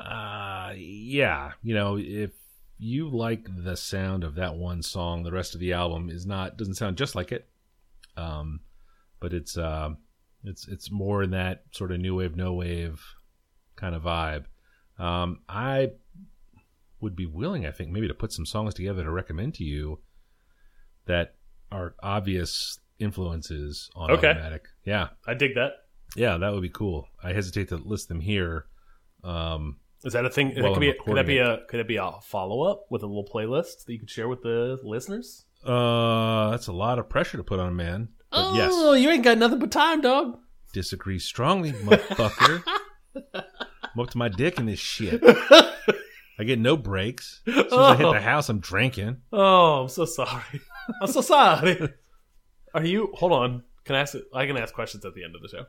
uh, 0.00 0.72
yeah, 0.76 1.52
you 1.62 1.74
know, 1.74 1.98
if 1.98 2.30
you 2.78 3.08
like 3.08 3.46
the 3.64 3.76
sound 3.76 4.22
of 4.24 4.34
that 4.34 4.54
one 4.56 4.82
song, 4.82 5.22
the 5.22 5.32
rest 5.32 5.54
of 5.54 5.60
the 5.60 5.72
album 5.72 6.10
is 6.10 6.26
not 6.26 6.56
doesn't 6.56 6.74
sound 6.74 6.96
just 6.96 7.14
like 7.14 7.32
it. 7.32 7.48
Um, 8.16 8.60
but 9.20 9.32
it's 9.32 9.56
uh, 9.56 9.90
it's 10.44 10.68
it's 10.68 10.90
more 10.90 11.22
in 11.22 11.30
that 11.30 11.64
sort 11.72 11.92
of 11.92 12.00
new 12.00 12.16
wave, 12.16 12.36
no 12.36 12.52
wave 12.54 13.00
kind 13.76 13.94
of 13.94 14.02
vibe. 14.02 14.44
Um, 14.98 15.40
I 15.48 15.92
would 17.00 17.14
be 17.16 17.26
willing, 17.26 17.66
I 17.66 17.70
think, 17.72 17.90
maybe 17.90 18.08
to 18.08 18.14
put 18.14 18.32
some 18.32 18.46
songs 18.46 18.72
together 18.74 19.04
to 19.04 19.10
recommend 19.10 19.54
to 19.56 19.64
you 19.64 20.00
that 21.06 21.34
are 21.70 21.94
obvious 22.02 22.78
influences 22.98 23.90
on 23.94 24.10
Okay. 24.10 24.28
automatic. 24.30 24.64
Yeah, 24.84 25.08
I 25.26 25.34
dig 25.34 25.54
that. 25.56 25.72
yeah, 26.16 26.38
that 26.38 26.52
would 26.52 26.62
be 26.62 26.70
cool. 26.70 27.08
I 27.22 27.32
hesitate 27.34 27.68
to 27.68 27.76
list 27.76 28.08
them 28.08 28.20
here. 28.20 28.66
Um, 29.22 29.76
Is 30.04 30.12
that 30.12 30.24
a 30.24 30.30
thing? 30.30 30.52
Well, 30.56 30.72
could, 30.74 30.80
be, 30.80 30.92
could 31.04 31.16
that 31.16 31.26
be 31.26 31.38
a 31.38 31.60
could 31.68 31.80
it 31.80 31.88
be 31.88 31.96
a 31.96 32.12
follow 32.22 32.62
up 32.62 32.84
with 32.90 33.02
a 33.02 33.06
little 33.06 33.24
playlist 33.26 33.86
that 33.86 33.92
you 33.92 33.98
could 33.98 34.10
share 34.10 34.28
with 34.28 34.42
the 34.42 34.78
listeners? 34.84 35.44
uh, 35.64 36.50
that's 36.50 36.68
a 36.68 36.72
lot 36.72 36.98
of 36.98 37.08
pressure 37.08 37.36
to 37.38 37.42
put 37.44 37.58
on 37.58 37.68
a 37.68 37.72
man. 37.74 38.08
But 38.30 38.50
oh, 38.50 38.54
yes, 38.54 39.02
you 39.02 39.10
ain't 39.10 39.24
got 39.24 39.38
nothing 39.38 39.58
but 39.58 39.70
time, 39.72 40.00
dog. 40.00 40.38
disagree 40.72 41.18
strongly, 41.18 41.72
motherfucker. 41.72 42.62
I'm 43.34 44.00
up 44.00 44.10
to 44.10 44.18
my 44.18 44.28
dick 44.28 44.58
in 44.58 44.66
this 44.66 44.78
shit. 44.78 45.22
I 46.38 46.44
get 46.44 46.58
no 46.58 46.76
breaks. 46.76 47.40
As 47.46 47.54
soon 47.54 47.64
as 47.66 47.72
I 47.72 47.96
hit 47.96 48.04
Oh. 48.06 48.12
the 48.12 48.20
house, 48.20 48.48
I'm 48.50 48.58
drinking. 48.60 49.22
Oh, 49.32 49.82
I'm 49.82 49.88
so 49.88 50.04
sorry. 50.04 50.60
I'm 51.00 51.08
so 51.10 51.22
sorry. 51.22 51.94
Are 52.74 52.84
you? 52.84 53.10
Hold 53.14 53.32
on. 53.32 53.62
Can 53.84 53.96
I 53.96 54.00
ask? 54.00 54.14
I 54.34 54.46
can 54.46 54.56
ask 54.58 54.74
questions 54.74 55.04
at 55.06 55.14
the 55.14 55.24
end 55.24 55.34
of 55.34 55.40
the 55.42 55.48
show. 55.48 55.64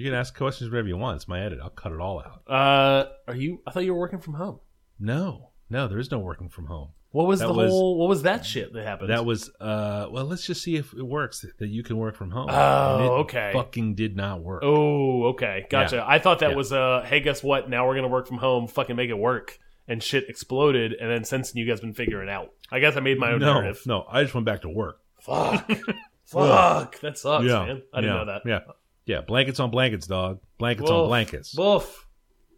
You 0.00 0.06
can 0.06 0.14
ask 0.14 0.34
questions 0.34 0.70
whenever 0.70 0.88
you 0.88 0.96
want. 0.96 1.16
It's 1.16 1.28
my 1.28 1.42
edit. 1.44 1.58
I'll 1.62 1.68
cut 1.68 1.92
it 1.92 2.00
all 2.00 2.20
out. 2.20 2.42
Uh, 2.50 3.10
are 3.28 3.36
you? 3.36 3.60
I 3.66 3.70
thought 3.70 3.84
you 3.84 3.92
were 3.92 4.00
working 4.00 4.18
from 4.18 4.32
home. 4.32 4.60
No, 4.98 5.50
no, 5.68 5.88
there 5.88 5.98
is 5.98 6.10
no 6.10 6.18
working 6.18 6.48
from 6.48 6.68
home. 6.68 6.92
What 7.10 7.26
was 7.26 7.40
That 7.40 7.48
the 7.48 7.52
was- 7.52 7.70
whole? 7.70 7.98
What 7.98 8.08
was 8.08 8.22
that 8.22 8.46
shit 8.46 8.72
that 8.72 8.82
happened? 8.86 9.10
That 9.10 9.26
was 9.26 9.50
uh 9.60 10.06
well, 10.10 10.24
let's 10.24 10.46
just 10.46 10.62
see 10.62 10.76
if 10.76 10.94
it 10.94 11.02
works 11.02 11.44
that 11.58 11.68
you 11.68 11.82
can 11.82 11.98
work 11.98 12.16
from 12.16 12.30
home. 12.30 12.48
Oh, 12.48 12.94
And 12.96 13.04
it 13.04 13.08
okay. 13.08 13.50
Fucking 13.52 13.94
did 13.94 14.16
not 14.16 14.42
work. 14.42 14.62
Oh, 14.64 15.24
okay, 15.32 15.66
gotcha. 15.68 16.02
I 16.08 16.18
thought 16.18 16.38
that 16.38 16.52
Yeah. 16.52 16.56
was 16.56 16.72
uh, 16.72 17.04
hey, 17.06 17.20
guess 17.20 17.42
what? 17.42 17.68
Now 17.68 17.86
we're 17.86 17.96
gonna 17.96 18.08
work 18.08 18.26
from 18.26 18.38
home. 18.38 18.68
Fucking 18.68 18.96
make 18.96 19.10
it 19.10 19.18
work. 19.18 19.58
And 19.86 20.02
shit 20.02 20.30
exploded, 20.30 20.94
and 20.94 21.10
then 21.10 21.24
since 21.24 21.52
then, 21.52 21.60
you 21.62 21.68
guys 21.68 21.80
been 21.80 21.92
figuring 21.92 22.28
it 22.28 22.32
out. 22.32 22.54
I 22.72 22.80
guess 22.80 22.96
I 22.96 23.00
made 23.00 23.18
my 23.18 23.32
own 23.32 23.40
no, 23.40 23.52
narrative. 23.52 23.82
no, 23.84 24.06
I 24.10 24.22
just 24.22 24.32
went 24.32 24.46
back 24.46 24.62
to 24.62 24.70
work. 24.70 25.00
Fuck, 25.20 25.68
fuck, 26.24 26.98
that 27.00 27.18
sucks, 27.18 27.44
yeah, 27.44 27.66
man. 27.66 27.82
I 27.92 28.00
didn't 28.00 28.14
yeah, 28.16 28.18
know 28.18 28.24
that. 28.26 28.42
Yeah, 28.46 28.60
yeah, 29.06 29.20
blankets 29.20 29.60
on 29.60 29.70
blankets, 29.70 30.06
dog. 30.06 30.40
Blankets 30.58 30.90
on 30.90 31.06
blankets. 31.06 31.56
Woof. 31.56 32.06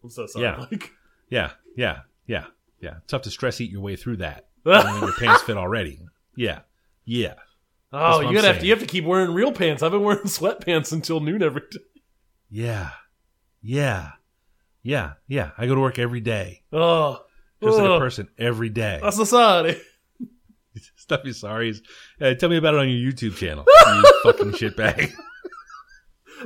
I'm 0.03 0.11
so 0.11 0.27
sorry. 0.27 0.45
Yeah. 0.45 0.67
Yeah, 1.31 1.51
yeah, 1.77 1.99
yeah, 2.27 2.45
yeah. 2.81 2.95
Tough 3.07 3.23
to 3.23 3.31
stress 3.31 3.61
eat 3.61 3.71
your 3.71 3.81
way 3.81 3.97
through 3.97 4.19
that. 4.19 4.49
when 4.63 5.01
your 5.01 5.13
pants 5.13 5.43
fit 5.43 5.57
already. 5.57 6.01
Yeah, 6.37 6.61
yeah. 7.05 7.35
Oh, 7.93 8.21
you 8.21 8.35
gotta 8.35 8.49
have 8.49 8.61
to, 8.61 8.65
you 8.67 8.73
have 8.73 8.81
to 8.81 8.87
keep 8.87 9.05
wearing 9.05 9.33
real 9.33 9.53
pants. 9.53 9.83
I've 9.83 9.93
been 9.93 10.03
wearing 10.03 10.23
sweatpants 10.25 10.93
until 10.93 11.21
noon 11.21 11.43
every 11.43 11.63
day. 11.71 11.79
Yeah. 12.51 12.91
Yeah. 13.63 14.13
Yeah. 14.83 15.15
Yeah. 15.29 15.51
I 15.59 15.67
go 15.67 15.75
to 15.75 15.81
work 15.81 15.99
every 15.99 16.21
day. 16.21 16.63
Oh, 16.73 17.21
Just 17.63 17.79
like 17.79 17.89
a 17.89 17.99
person 17.99 18.29
every 18.39 18.69
day. 18.71 19.01
I'm 19.03 19.13
so 19.13 19.25
sorry. 19.25 19.81
Stuff 20.97 21.21
you 21.25 21.33
sorry. 21.33 21.75
Uh, 22.21 22.35
tell 22.35 22.49
me 22.49 22.57
about 22.57 22.75
it 22.75 22.81
on 22.81 22.89
your 22.89 23.13
YouTube 23.13 23.37
channel. 23.37 23.65
you 23.87 24.05
fucking 24.23 24.53
shitbag. 24.53 25.13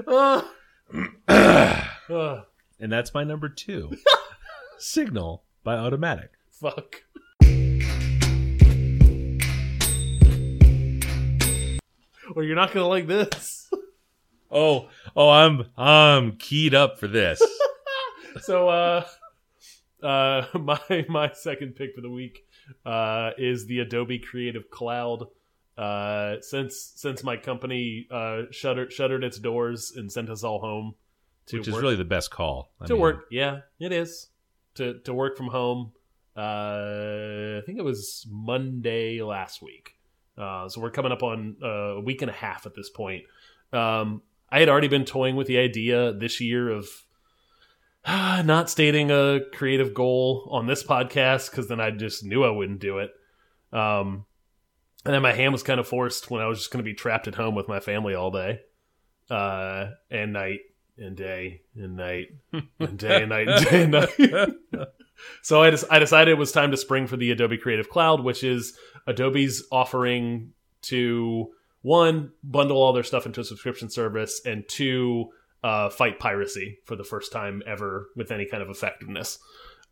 And 2.79 2.93
that's 2.93 3.15
my 3.15 3.25
number 3.25 3.49
two. 3.49 3.91
Signal 4.79 5.45
by 5.65 5.77
Automatic. 5.77 6.31
fuck. 6.51 7.03
Well, 12.35 12.45
you're 12.45 12.57
not 12.57 12.73
gonna 12.73 12.89
like 12.89 13.07
this. 13.07 13.71
Oh, 14.49 14.89
oh, 15.17 15.29
I'm 15.29 15.65
I'm 15.77 16.37
keyed 16.37 16.73
up 16.73 17.01
for 17.01 17.09
this. 17.09 17.43
so 18.43 18.69
uh 18.69 19.05
uh 20.01 20.47
my 20.57 21.05
my 21.09 21.33
second 21.33 21.75
pick 21.75 21.97
for 21.97 22.01
the 22.01 22.09
week 22.09 22.47
uh 22.85 23.33
is 23.39 23.67
the 23.67 23.81
Adobe 23.81 24.21
Creative 24.21 24.71
Cloud. 24.71 25.25
Uh 25.77 26.37
since 26.41 26.93
since 26.97 27.23
my 27.23 27.37
company 27.37 28.07
uh 28.11 28.43
shuttered 28.51 28.93
shuttered 28.93 29.23
its 29.23 29.39
doors 29.39 29.93
and 29.95 30.11
sent 30.11 30.31
us 30.31 30.43
all 30.43 30.59
home 30.61 30.95
to 31.47 31.59
which 31.59 31.69
is 31.69 31.77
really 31.77 31.97
the 31.97 32.05
best 32.05 32.31
call. 32.31 32.73
I 32.81 32.87
to 32.87 32.95
mean, 32.95 33.03
work. 33.03 33.27
Yeah, 33.31 33.61
it 33.79 33.93
is. 33.93 34.29
To 34.77 34.99
to 35.01 35.13
work 35.13 35.37
from 35.37 35.49
home. 35.49 35.93
Uh 36.37 37.59
I 37.59 37.63
think 37.67 37.79
it 37.79 37.85
was 37.85 38.27
Monday 38.31 39.23
last 39.23 39.61
week. 39.63 39.97
Uh 40.39 40.69
so 40.69 40.81
we're 40.81 40.91
coming 40.91 41.13
up 41.13 41.23
on 41.23 41.57
uh, 41.63 41.67
a 41.97 42.01
week 42.01 42.23
and 42.23 42.31
a 42.31 42.35
half 42.35 42.67
at 42.67 42.75
this 42.75 42.91
point. 42.91 43.25
Um 43.73 44.23
I 44.51 44.61
had 44.61 44.69
already 44.69 44.89
been 44.89 45.05
toying 45.05 45.37
with 45.37 45.47
the 45.47 45.59
idea 45.59 46.13
this 46.13 46.41
year 46.41 46.71
of 46.71 46.89
ah, 48.07 48.43
not 48.47 48.71
stating 48.71 49.11
a 49.11 49.41
creative 49.53 49.93
goal 49.93 50.49
on 50.51 50.67
this 50.67 50.83
podcast 50.83 51.51
because 51.51 51.69
then 51.69 51.81
I 51.81 51.91
just 51.91 52.25
knew 52.25 52.45
I 52.45 52.51
wouldn't 52.51 52.81
do 52.81 52.99
it. 52.99 53.11
Um, 53.73 54.25
and 55.07 55.15
then 55.15 55.23
my 55.23 55.33
hand 55.33 55.53
was 55.53 55.63
kind 55.63 55.81
of 55.81 55.87
forced 55.87 56.31
when 56.31 56.43
I 56.43 56.47
was 56.47 56.59
just 56.59 56.71
going 56.71 56.85
to 56.85 56.89
be 56.89 56.95
trapped 56.95 57.29
at 57.29 57.35
home 57.35 57.55
with 57.55 57.69
my 57.69 57.81
family 57.81 58.15
all 58.15 58.31
day, 58.31 58.61
uh, 59.31 59.91
and 60.11 60.33
night 60.33 60.61
and 60.99 61.17
day 61.17 61.63
and 61.75 61.97
night 61.97 62.29
and 62.79 62.99
day 62.99 63.23
and 63.23 63.29
night 63.29 63.49
and 63.49 63.65
day 63.65 63.83
and 63.83 63.93
night. 63.93 64.89
so 65.43 65.63
I, 65.63 65.77
I 65.91 65.99
decided 65.99 66.33
it 66.33 66.39
was 66.39 66.53
time 66.53 66.71
to 66.71 66.77
spring 66.77 67.07
for 67.07 67.17
the 67.17 67.31
Adobe 67.31 67.59
Creative 67.59 67.89
Cloud, 67.89 68.23
which 68.23 68.43
is 68.43 68.77
Adobe's 69.07 69.65
offering 69.71 70.53
to 70.83 71.53
one 71.83 72.33
bundle 72.43 72.79
all 72.79 72.93
their 72.93 73.03
stuff 73.05 73.27
into 73.27 73.41
a 73.41 73.45
subscription 73.45 73.89
service, 73.91 74.41
and 74.45 74.65
two 74.69 75.31
uh, 75.63 75.89
fight 75.91 76.19
piracy 76.19 76.79
for 76.85 76.97
the 76.97 77.05
first 77.05 77.33
time 77.33 77.63
ever 77.67 78.09
with 78.17 78.31
any 78.31 78.47
kind 78.47 78.63
of 78.63 78.71
effectiveness. 78.71 79.39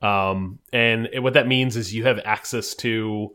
Um, 0.02 0.58
and 0.72 1.08
it, 1.12 1.20
what 1.20 1.34
that 1.34 1.46
means 1.46 1.76
is 1.76 1.94
you 1.94 2.04
have 2.04 2.20
access 2.24 2.74
to. 2.76 3.32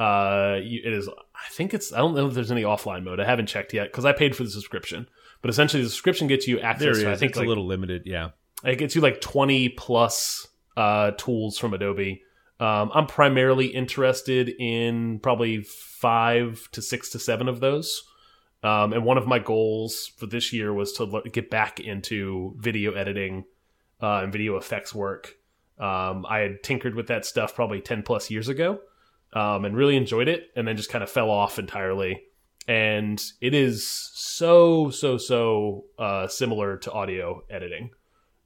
Uh, 0.00 0.60
it 0.62 0.94
is. 0.94 1.08
I 1.08 1.50
think 1.50 1.74
it's. 1.74 1.92
I 1.92 1.98
don't 1.98 2.14
know 2.14 2.26
if 2.26 2.32
there's 2.32 2.50
any 2.50 2.62
offline 2.62 3.04
mode. 3.04 3.20
I 3.20 3.26
haven't 3.26 3.48
checked 3.48 3.74
yet 3.74 3.88
because 3.92 4.06
I 4.06 4.12
paid 4.12 4.34
for 4.34 4.44
the 4.44 4.50
subscription. 4.50 5.06
But 5.42 5.50
essentially, 5.50 5.82
the 5.82 5.90
subscription 5.90 6.26
gets 6.26 6.48
you 6.48 6.58
access. 6.58 6.96
There 6.96 7.04
to, 7.04 7.12
I 7.12 7.16
think 7.16 7.30
it's 7.30 7.38
like, 7.38 7.44
a 7.44 7.48
little 7.48 7.66
limited. 7.66 8.04
Yeah. 8.06 8.30
it 8.64 8.76
gets 8.76 8.94
you 8.94 9.02
like 9.02 9.20
20 9.20 9.68
plus 9.70 10.48
uh, 10.74 11.10
tools 11.18 11.58
from 11.58 11.74
Adobe. 11.74 12.22
Um, 12.60 12.90
I'm 12.94 13.06
primarily 13.06 13.66
interested 13.66 14.48
in 14.58 15.18
probably 15.18 15.64
five 15.64 16.66
to 16.72 16.80
six 16.80 17.10
to 17.10 17.18
seven 17.18 17.46
of 17.46 17.60
those. 17.60 18.02
Um, 18.62 18.94
and 18.94 19.04
one 19.04 19.18
of 19.18 19.26
my 19.26 19.38
goals 19.38 20.12
for 20.16 20.24
this 20.24 20.50
year 20.50 20.72
was 20.72 20.94
to 20.94 21.22
get 21.30 21.50
back 21.50 21.78
into 21.78 22.54
video 22.58 22.92
editing 22.92 23.44
uh, 24.02 24.20
and 24.22 24.32
video 24.32 24.56
effects 24.56 24.94
work. 24.94 25.34
Um, 25.78 26.24
I 26.26 26.38
had 26.38 26.62
tinkered 26.62 26.94
with 26.94 27.08
that 27.08 27.26
stuff 27.26 27.54
probably 27.54 27.82
10 27.82 28.02
plus 28.02 28.30
years 28.30 28.48
ago 28.48 28.80
um, 29.32 29.64
and 29.64 29.76
really 29.76 29.96
enjoyed 29.96 30.28
it, 30.28 30.50
and 30.56 30.66
then 30.66 30.76
just 30.76 30.90
kind 30.90 31.04
of 31.04 31.10
fell 31.10 31.30
off 31.30 31.58
entirely. 31.58 32.22
And 32.68 33.22
it 33.40 33.54
is 33.54 33.88
so, 33.88 34.90
so, 34.90 35.18
so 35.18 35.84
uh, 35.98 36.28
similar 36.28 36.76
to 36.78 36.92
audio 36.92 37.42
editing. 37.50 37.90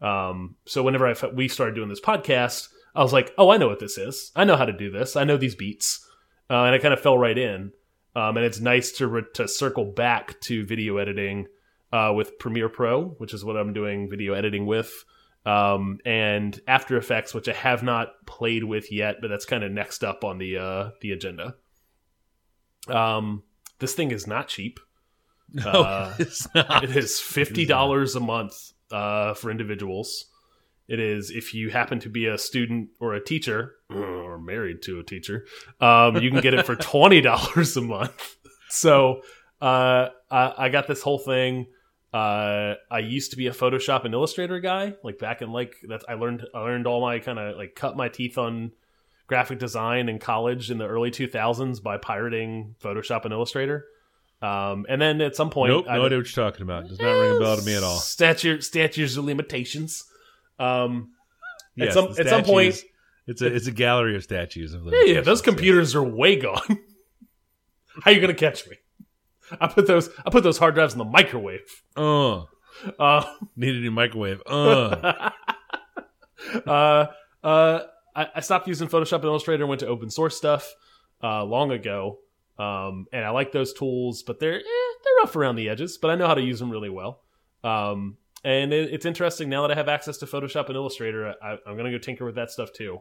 Um, 0.00 0.56
so 0.66 0.82
whenever 0.82 1.06
I 1.06 1.14
we 1.34 1.48
started 1.48 1.74
doing 1.74 1.88
this 1.88 2.00
podcast, 2.00 2.68
I 2.94 3.02
was 3.02 3.12
like, 3.12 3.32
oh, 3.38 3.50
I 3.50 3.56
know 3.56 3.68
what 3.68 3.80
this 3.80 3.98
is. 3.98 4.30
I 4.36 4.44
know 4.44 4.56
how 4.56 4.66
to 4.66 4.72
do 4.72 4.90
this. 4.90 5.16
I 5.16 5.24
know 5.24 5.36
these 5.36 5.54
beats, 5.54 6.06
uh, 6.48 6.64
and 6.64 6.74
I 6.74 6.78
kind 6.78 6.94
of 6.94 7.00
fell 7.00 7.18
right 7.18 7.36
in. 7.36 7.72
Um, 8.16 8.36
and 8.36 8.46
it's 8.46 8.60
nice 8.60 8.92
to 8.92 9.22
to 9.34 9.48
circle 9.48 9.84
back 9.84 10.40
to 10.42 10.64
video 10.64 10.98
editing 10.98 11.46
uh, 11.92 12.12
with 12.14 12.38
Premiere 12.38 12.68
Pro, 12.68 13.08
which 13.18 13.34
is 13.34 13.44
what 13.44 13.56
I'm 13.56 13.72
doing 13.72 14.08
video 14.08 14.34
editing 14.34 14.66
with, 14.66 15.04
um, 15.46 15.98
and 16.04 16.58
After 16.66 16.96
Effects, 16.96 17.34
which 17.34 17.48
I 17.48 17.52
have 17.52 17.82
not 17.82 18.26
played 18.26 18.64
with 18.64 18.90
yet, 18.90 19.16
but 19.20 19.28
that's 19.28 19.44
kind 19.44 19.62
of 19.62 19.70
next 19.70 20.02
up 20.02 20.24
on 20.24 20.38
the 20.38 20.58
uh, 20.58 20.90
the 21.00 21.12
agenda. 21.12 21.54
Um, 22.88 23.42
this 23.78 23.94
thing 23.94 24.10
is 24.10 24.26
not 24.26 24.48
cheap. 24.48 24.80
Uh, 25.64 26.12
it's 26.18 26.52
not. 26.52 26.82
it 26.82 26.96
is 26.96 27.20
fifty 27.20 27.64
dollars 27.64 28.16
a 28.16 28.20
month 28.20 28.72
uh, 28.90 29.34
for 29.34 29.52
individuals. 29.52 30.24
It 30.88 30.98
is 30.98 31.30
if 31.30 31.54
you 31.54 31.70
happen 31.70 32.00
to 32.00 32.08
be 32.08 32.26
a 32.26 32.36
student 32.36 32.88
or 32.98 33.14
a 33.14 33.22
teacher 33.22 33.74
or 33.90 34.38
married 34.38 34.82
to 34.82 34.98
a 34.98 35.04
teacher, 35.04 35.46
um, 35.80 36.16
you 36.16 36.30
can 36.30 36.40
get 36.40 36.54
it 36.54 36.66
for 36.66 36.74
twenty 36.90 37.20
dollars 37.20 37.76
a 37.76 37.82
month. 37.82 38.36
So 38.68 39.20
uh, 39.60 40.08
I, 40.28 40.54
I 40.58 40.68
got 40.70 40.88
this 40.88 41.02
whole 41.02 41.18
thing. 41.18 41.66
Uh, 42.14 42.76
I 42.92 43.00
used 43.00 43.32
to 43.32 43.36
be 43.36 43.48
a 43.48 43.50
Photoshop 43.50 44.04
and 44.04 44.14
Illustrator 44.14 44.60
guy. 44.60 44.94
Like 45.02 45.18
back 45.18 45.42
in 45.42 45.50
like 45.50 45.74
that, 45.88 46.04
I 46.08 46.14
learned 46.14 46.46
I 46.54 46.60
learned 46.60 46.86
all 46.86 47.00
my 47.00 47.18
kind 47.18 47.40
of 47.40 47.56
like 47.56 47.74
cut 47.74 47.96
my 47.96 48.08
teeth 48.08 48.38
on 48.38 48.70
graphic 49.26 49.58
design 49.58 50.08
in 50.08 50.20
college 50.20 50.70
in 50.70 50.78
the 50.78 50.86
early 50.86 51.10
2000s 51.10 51.82
by 51.82 51.96
pirating 51.96 52.76
Photoshop 52.80 53.24
and 53.24 53.32
Illustrator. 53.32 53.86
Um, 54.40 54.86
and 54.88 55.02
then 55.02 55.20
at 55.22 55.34
some 55.34 55.50
point, 55.50 55.70
Nope, 55.72 55.86
I- 55.88 55.96
no 55.96 56.04
idea 56.04 56.18
what 56.18 56.36
you're 56.36 56.44
talking 56.44 56.62
about. 56.62 56.86
Does 56.86 57.00
not 57.00 57.10
ring 57.10 57.36
a 57.36 57.40
bell 57.40 57.56
to 57.56 57.62
me 57.64 57.74
at 57.76 57.82
all. 57.82 57.96
Statute 57.96 58.62
statutes 58.62 59.16
of 59.16 59.24
limitations. 59.24 60.04
Um, 60.60 61.10
at 61.80 61.92
some 61.92 62.12
the 62.12 62.20
at 62.20 62.28
some 62.28 62.44
point, 62.44 62.80
it's 63.26 63.42
a 63.42 63.52
it's 63.52 63.66
a 63.66 63.72
gallery 63.72 64.14
of 64.14 64.22
statues 64.22 64.72
of 64.72 64.84
yeah, 64.84 64.90
yeah, 64.90 64.98
those 64.98 65.06
limitations. 65.06 65.40
computers 65.42 65.94
are 65.96 66.04
way 66.04 66.36
gone. 66.36 66.78
How 68.02 68.12
you 68.12 68.20
gonna 68.20 68.34
catch 68.34 68.68
me? 68.68 68.76
I 69.60 69.66
put 69.68 69.86
those 69.86 70.08
I 70.24 70.30
put 70.30 70.42
those 70.42 70.58
hard 70.58 70.74
drives 70.74 70.92
in 70.94 70.98
the 70.98 71.04
microwave. 71.04 71.82
Uh, 71.96 72.42
Uh, 72.98 73.24
need 73.56 73.76
a 73.76 73.80
new 73.80 73.90
microwave. 73.90 74.42
Uh, 74.46 75.30
uh, 76.66 77.06
uh, 77.42 77.80
I, 78.16 78.28
I 78.36 78.40
stopped 78.40 78.66
using 78.68 78.88
Photoshop 78.88 79.16
and 79.16 79.24
Illustrator 79.26 79.62
and 79.62 79.68
went 79.68 79.80
to 79.80 79.86
open 79.86 80.10
source 80.10 80.36
stuff 80.36 80.72
uh, 81.22 81.44
long 81.44 81.70
ago. 81.70 82.18
Um, 82.58 83.06
and 83.12 83.24
I 83.24 83.30
like 83.30 83.52
those 83.52 83.72
tools, 83.72 84.22
but 84.22 84.38
they're 84.40 84.58
eh, 84.58 84.62
they're 85.04 85.22
rough 85.22 85.36
around 85.36 85.56
the 85.56 85.68
edges. 85.68 85.98
But 85.98 86.10
I 86.10 86.14
know 86.14 86.26
how 86.26 86.34
to 86.34 86.42
use 86.42 86.58
them 86.58 86.70
really 86.70 86.90
well. 86.90 87.22
Um, 87.62 88.16
and 88.44 88.72
it, 88.72 88.92
it's 88.92 89.06
interesting 89.06 89.48
now 89.48 89.62
that 89.62 89.70
I 89.70 89.74
have 89.74 89.88
access 89.88 90.18
to 90.18 90.26
Photoshop 90.26 90.66
and 90.66 90.76
Illustrator. 90.76 91.34
I, 91.42 91.56
I'm 91.66 91.76
gonna 91.76 91.90
go 91.90 91.98
tinker 91.98 92.24
with 92.24 92.36
that 92.36 92.50
stuff 92.50 92.72
too. 92.72 93.00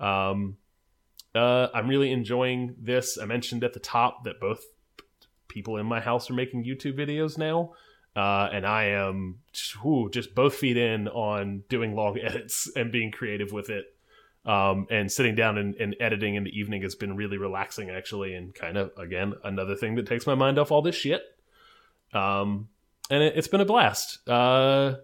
Um, 0.00 0.56
uh, 1.34 1.68
I'm 1.74 1.88
really 1.88 2.10
enjoying 2.12 2.76
this. 2.80 3.18
I 3.18 3.26
mentioned 3.26 3.64
at 3.64 3.74
the 3.74 3.80
top 3.80 4.24
that 4.24 4.40
both 4.40 4.64
people 5.56 5.78
in 5.78 5.86
my 5.86 6.00
house 6.00 6.30
are 6.30 6.34
making 6.34 6.64
YouTube 6.64 6.98
videos 6.98 7.38
now. 7.38 7.72
Uh, 8.14 8.48
and 8.52 8.66
I 8.66 8.84
am 8.88 9.38
whew, 9.82 10.10
just 10.10 10.34
both 10.34 10.54
feet 10.54 10.76
in 10.76 11.08
on 11.08 11.64
doing 11.70 11.94
long 11.94 12.18
edits 12.22 12.70
and 12.76 12.92
being 12.92 13.10
creative 13.10 13.52
with 13.52 13.70
it. 13.70 13.86
Um, 14.44 14.86
and 14.90 15.10
sitting 15.10 15.34
down 15.34 15.56
and, 15.58 15.74
and 15.76 15.96
editing 15.98 16.34
in 16.34 16.44
the 16.44 16.50
evening 16.50 16.82
has 16.82 16.94
been 16.94 17.16
really 17.16 17.38
relaxing, 17.38 17.88
actually, 17.90 18.34
and 18.34 18.54
kind 18.54 18.76
of 18.76 18.90
again 18.98 19.32
another 19.42 19.74
thing 19.74 19.94
that 19.96 20.06
takes 20.06 20.26
my 20.26 20.34
mind 20.34 20.58
off 20.58 20.70
all 20.70 20.82
this 20.82 20.94
shit. 20.94 21.22
Um, 22.12 22.68
and 23.10 23.22
it, 23.22 23.32
it's 23.36 23.48
been 23.48 23.60
a 23.62 23.64
blast. 23.64 24.26
Uh, 24.28 24.96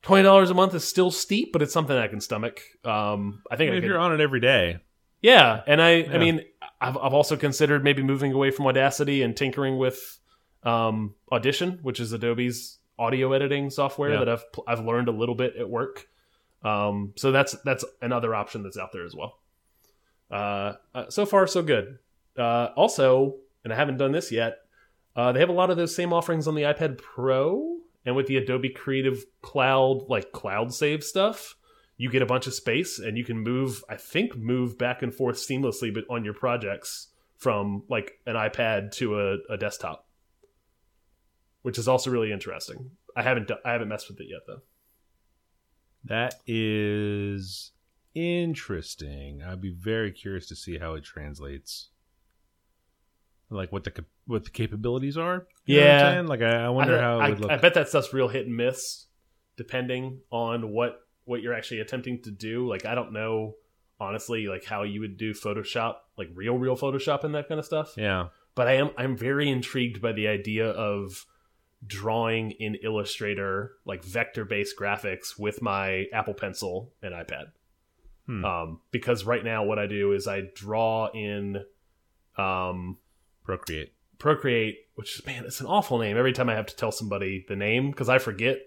Twenty 0.00 0.22
dollars 0.22 0.50
a 0.50 0.54
month 0.54 0.74
is 0.74 0.84
still 0.84 1.10
steep, 1.10 1.52
but 1.52 1.60
it's 1.60 1.72
something 1.72 1.96
I 1.96 2.06
can 2.06 2.20
stomach. 2.20 2.60
Um, 2.84 3.42
I 3.50 3.56
think 3.56 3.72
I 3.72 3.74
if 3.74 3.80
could- 3.82 3.88
you're 3.88 3.98
on 3.98 4.14
it 4.14 4.20
every 4.20 4.40
day, 4.40 4.78
yeah, 5.22 5.62
and 5.66 5.80
I, 5.82 5.90
Yeah. 5.96 6.12
I 6.14 6.18
mean, 6.18 6.42
I've, 6.80 6.96
I've 6.96 7.14
also 7.14 7.36
considered 7.36 7.82
maybe 7.84 8.02
moving 8.02 8.32
away 8.32 8.50
from 8.50 8.66
Audacity 8.66 9.22
and 9.22 9.36
tinkering 9.36 9.78
with 9.78 10.18
um, 10.62 11.14
Audition, 11.32 11.78
which 11.82 12.00
is 12.00 12.12
Adobe's 12.12 12.78
audio 12.98 13.32
editing 13.32 13.70
software 13.70 14.12
Yeah. 14.12 14.18
that 14.20 14.28
I've 14.28 14.44
I've 14.66 14.84
learned 14.84 15.08
a 15.08 15.12
little 15.12 15.34
bit 15.34 15.56
at 15.56 15.68
work. 15.68 16.06
Um, 16.64 17.12
so 17.16 17.30
that's 17.32 17.52
that's 17.64 17.84
another 18.02 18.34
option 18.34 18.62
that's 18.62 18.76
out 18.78 18.92
there 18.92 19.04
as 19.04 19.14
well. 19.14 19.38
Uh, 20.30 20.74
uh, 20.94 21.08
so 21.08 21.24
far, 21.24 21.46
so 21.46 21.62
good. 21.62 21.98
Uh, 22.36 22.68
also, 22.76 23.36
and 23.64 23.72
I 23.72 23.76
haven't 23.76 23.96
done 23.96 24.12
this 24.12 24.30
yet. 24.30 24.58
Uh, 25.16 25.32
they 25.32 25.40
have 25.40 25.48
a 25.48 25.52
lot 25.52 25.70
of 25.70 25.76
those 25.76 25.94
same 25.94 26.12
offerings 26.12 26.46
on 26.46 26.54
the 26.54 26.62
iPad 26.62 26.98
Pro 26.98 27.78
and 28.04 28.14
with 28.14 28.26
the 28.26 28.36
Adobe 28.36 28.68
Creative 28.70 29.24
Cloud, 29.42 30.08
like 30.08 30.30
cloud 30.32 30.72
save 30.72 31.02
stuff 31.02 31.56
you 31.98 32.08
get 32.10 32.22
a 32.22 32.26
bunch 32.26 32.46
of 32.46 32.54
space 32.54 32.98
and 32.98 33.18
you 33.18 33.24
can 33.24 33.38
move 33.38 33.84
i 33.90 33.96
think 33.96 34.34
move 34.36 34.78
back 34.78 35.02
and 35.02 35.12
forth 35.14 35.36
seamlessly 35.36 35.92
but 35.92 36.04
on 36.08 36.24
your 36.24 36.34
projects 36.34 37.08
from 37.36 37.82
like 37.90 38.12
an 38.26 38.34
ipad 38.36 38.90
to 38.92 39.18
a, 39.20 39.36
a 39.50 39.56
desktop 39.58 40.06
which 41.62 41.76
is 41.78 41.86
also 41.88 42.10
really 42.10 42.32
interesting 42.32 42.90
i 43.16 43.22
haven't 43.22 43.50
i 43.64 43.72
haven't 43.72 43.88
messed 43.88 44.08
with 44.08 44.18
it 44.20 44.26
yet 44.30 44.40
though 44.46 44.62
that 46.04 46.36
is 46.46 47.72
interesting. 48.14 49.42
I'd 49.42 49.60
be 49.60 49.74
very 49.74 50.12
curious 50.12 50.46
to 50.48 50.56
see 50.56 50.78
how 50.78 50.94
it 50.94 51.04
translates, 51.04 51.90
like 53.50 53.72
what 53.72 53.84
the 53.84 54.04
what 54.26 54.44
the 54.44 54.50
capabilities 54.50 55.16
are. 55.16 55.46
You 55.64 55.80
know 55.80 55.86
what 55.86 56.04
I'm 56.04 56.24
Yeah. 56.24 56.28
like 56.30 56.42
I, 56.42 56.64
I 56.64 56.68
wonder 56.68 56.98
I, 56.98 57.00
how 57.00 57.18
it 57.18 57.22
I, 57.22 57.28
would 57.30 57.40
look. 57.40 57.50
I 57.50 57.56
bet 57.56 57.74
that 57.74 57.88
stuff's 57.88 58.12
real 58.12 58.28
hit 58.28 58.46
and 58.46 58.56
miss 58.56 59.06
depending 59.56 60.20
on 60.30 60.70
what 60.72 61.00
what 61.28 61.42
you're 61.42 61.54
actually 61.54 61.80
attempting 61.80 62.20
to 62.22 62.30
do 62.30 62.68
like 62.68 62.84
i 62.84 62.94
don't 62.94 63.12
know 63.12 63.54
honestly 64.00 64.46
like 64.46 64.64
how 64.64 64.82
you 64.82 65.00
would 65.00 65.16
do 65.16 65.32
photoshop 65.32 65.96
like 66.16 66.28
real 66.34 66.56
real 66.56 66.76
photoshop 66.76 67.24
and 67.24 67.34
that 67.34 67.48
kind 67.48 67.58
of 67.58 67.66
stuff 67.66 67.94
yeah, 67.96 68.28
but 68.58 68.66
I 68.66 68.72
am 68.72 68.90
I'm 68.98 69.16
very 69.16 69.48
intrigued 69.48 70.02
by 70.02 70.10
the 70.10 70.26
idea 70.26 70.68
of 70.68 71.26
drawing 71.86 72.50
in 72.50 72.74
Illustrator 72.82 73.74
like 73.84 74.02
vector 74.02 74.44
based 74.44 74.76
graphics 74.76 75.38
with 75.38 75.62
my 75.62 76.06
Apple 76.12 76.34
Pencil 76.34 76.92
and 77.00 77.14
iPad. 77.14 77.52
Hmm. 78.26 78.44
Um, 78.44 78.80
because 78.90 79.24
right 79.24 79.44
now 79.44 79.62
what 79.62 79.78
I 79.78 79.86
do 79.86 80.12
is 80.12 80.26
I 80.26 80.42
draw 80.56 81.08
in 81.14 81.64
um, 82.36 82.98
Procreate. 83.44 83.92
Procreate, 84.18 84.78
which 84.96 85.20
is 85.20 85.24
man, 85.24 85.44
it's 85.44 85.60
an 85.60 85.66
awful 85.66 85.98
name. 85.98 86.16
Every 86.16 86.32
time 86.32 86.48
I 86.48 86.56
have 86.56 86.66
to 86.66 86.74
tell 86.74 86.90
somebody 86.90 87.44
the 87.48 87.54
name 87.54 87.92
because 87.92 88.08
I 88.08 88.18
forget, 88.18 88.58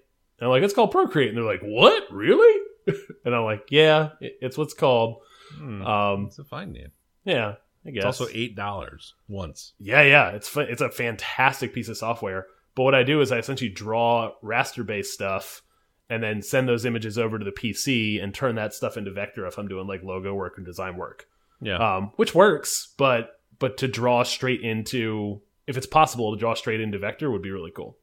and 0.41 0.47
I'm 0.47 0.49
like, 0.49 0.63
it's 0.63 0.73
called 0.73 0.91
Procreate, 0.91 1.29
and 1.29 1.37
they're 1.37 1.45
like, 1.45 1.61
what, 1.61 2.03
really? 2.11 2.61
and 3.23 3.33
I'm 3.33 3.45
like, 3.45 3.67
yeah, 3.69 4.09
it- 4.19 4.37
it's 4.41 4.57
what's 4.57 4.73
called. 4.73 5.21
Hmm. 5.55 5.81
Um, 5.85 6.25
it's 6.25 6.39
a 6.39 6.43
fine 6.43 6.73
name. 6.73 6.91
yeah, 7.23 7.55
I 7.85 7.91
guess 7.91 8.03
It's 8.03 8.19
also 8.21 8.27
eight 8.33 8.55
dollars 8.55 9.13
once. 9.29 9.73
Yeah, 9.79 10.01
yeah, 10.01 10.31
it's 10.31 10.53
it's 10.57 10.81
a 10.81 10.89
fantastic 10.89 11.73
piece 11.73 11.87
of 11.87 11.95
software. 11.97 12.47
But 12.75 12.83
what 12.83 12.95
I 12.95 13.03
do 13.03 13.21
is 13.21 13.31
I 13.31 13.37
essentially 13.37 13.69
draw 13.69 14.31
raster 14.43 14.85
based 14.85 15.13
stuff 15.13 15.61
and 16.09 16.21
then 16.23 16.41
send 16.41 16.67
those 16.67 16.85
images 16.85 17.17
over 17.17 17.37
to 17.39 17.45
the 17.45 17.51
PC 17.51 18.21
and 18.23 18.33
turn 18.33 18.55
that 18.55 18.73
stuff 18.73 18.97
into 18.97 19.11
vector 19.11 19.45
if 19.45 19.57
I'm 19.57 19.67
doing 19.67 19.87
like 19.87 20.03
logo 20.03 20.33
work 20.33 20.53
and 20.57 20.65
design 20.65 20.95
work, 20.97 21.27
Yeah, 21.61 21.77
um, 21.77 22.11
which 22.15 22.33
works. 22.35 22.93
But 22.97 23.39
but 23.59 23.77
to 23.77 23.87
draw 23.87 24.23
straight 24.23 24.61
into 24.61 25.41
if 25.67 25.75
it's 25.77 25.85
possible 25.87 26.33
to 26.33 26.39
draw 26.39 26.53
straight 26.53 26.79
into 26.81 26.97
vector 26.97 27.29
would 27.29 27.41
be 27.41 27.51
really 27.51 27.71
cool. 27.71 27.97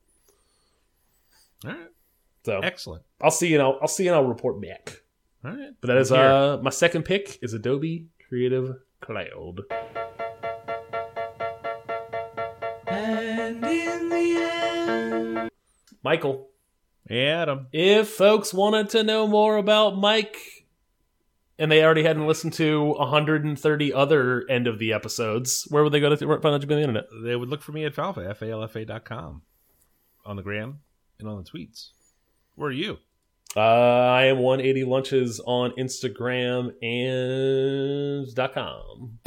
all 1.65 1.71
right, 1.73 1.89
So 2.49 2.61
excellent. 2.61 3.03
I'll 3.21 3.31
see 3.31 3.53
and 3.55 3.63
I'll, 3.63 3.79
I'll 3.83 3.89
see 3.89 4.07
and 4.09 4.17
I'll 4.17 4.25
report 4.25 4.59
back. 4.61 5.03
All 5.45 5.51
right, 5.51 5.71
But 5.83 5.89
that 5.89 5.99
is 5.99 6.09
Here. 6.09 6.19
uh 6.19 6.57
my 6.63 6.71
second 6.71 7.05
pick 7.05 7.39
is 7.43 7.53
Adobe 7.53 8.07
Creative 8.29 8.77
Cloud. 9.01 9.61
And 12.87 13.65
in 13.65 14.09
the 14.09 14.37
end, 14.41 15.51
Michael, 16.03 16.49
Adam. 17.11 17.67
if 17.73 18.09
folks 18.09 18.53
wanted 18.55 18.91
to 18.91 19.03
know 19.03 19.27
more 19.27 19.57
about 19.59 19.97
Mike 19.99 20.37
and 21.59 21.71
they 21.71 21.83
already 21.85 22.03
hadn't 22.03 22.27
listened 22.27 22.53
to 22.55 22.83
130 22.95 23.93
other 23.93 24.45
end 24.49 24.67
of 24.67 24.79
the 24.79 24.93
episodes, 24.93 25.67
where 25.71 25.83
would 25.85 25.93
they 25.93 26.01
go 26.01 26.09
to 26.09 26.17
th- 26.17 26.29
find 26.41 26.55
out 26.55 26.63
you 26.63 26.69
on 26.69 26.77
the 26.77 26.81
internet? 26.81 27.05
They 27.23 27.37
would 27.37 27.49
look 27.49 27.63
for 27.63 27.73
me 27.73 27.85
at 27.85 27.95
Falfa, 27.95 28.29
F 28.29 28.43
A 28.43 28.51
L 28.51 28.63
F 28.63 28.75
A 28.77 28.85
dot 28.85 29.05
com, 29.05 29.43
on 30.25 30.37
the 30.37 30.43
gram 30.43 30.81
and 31.19 31.29
on 31.29 31.37
the 31.43 31.49
tweets. 31.51 31.91
Where 32.59 32.71
are 32.71 32.73
you? 32.73 32.99
Uh, 33.57 33.61
I 33.61 34.25
am 34.25 34.41
180 34.41 34.85
lunches 34.85 35.41
on 35.47 35.71
Instagram 35.79 36.73
and 36.83 38.53
.com. 38.53 39.18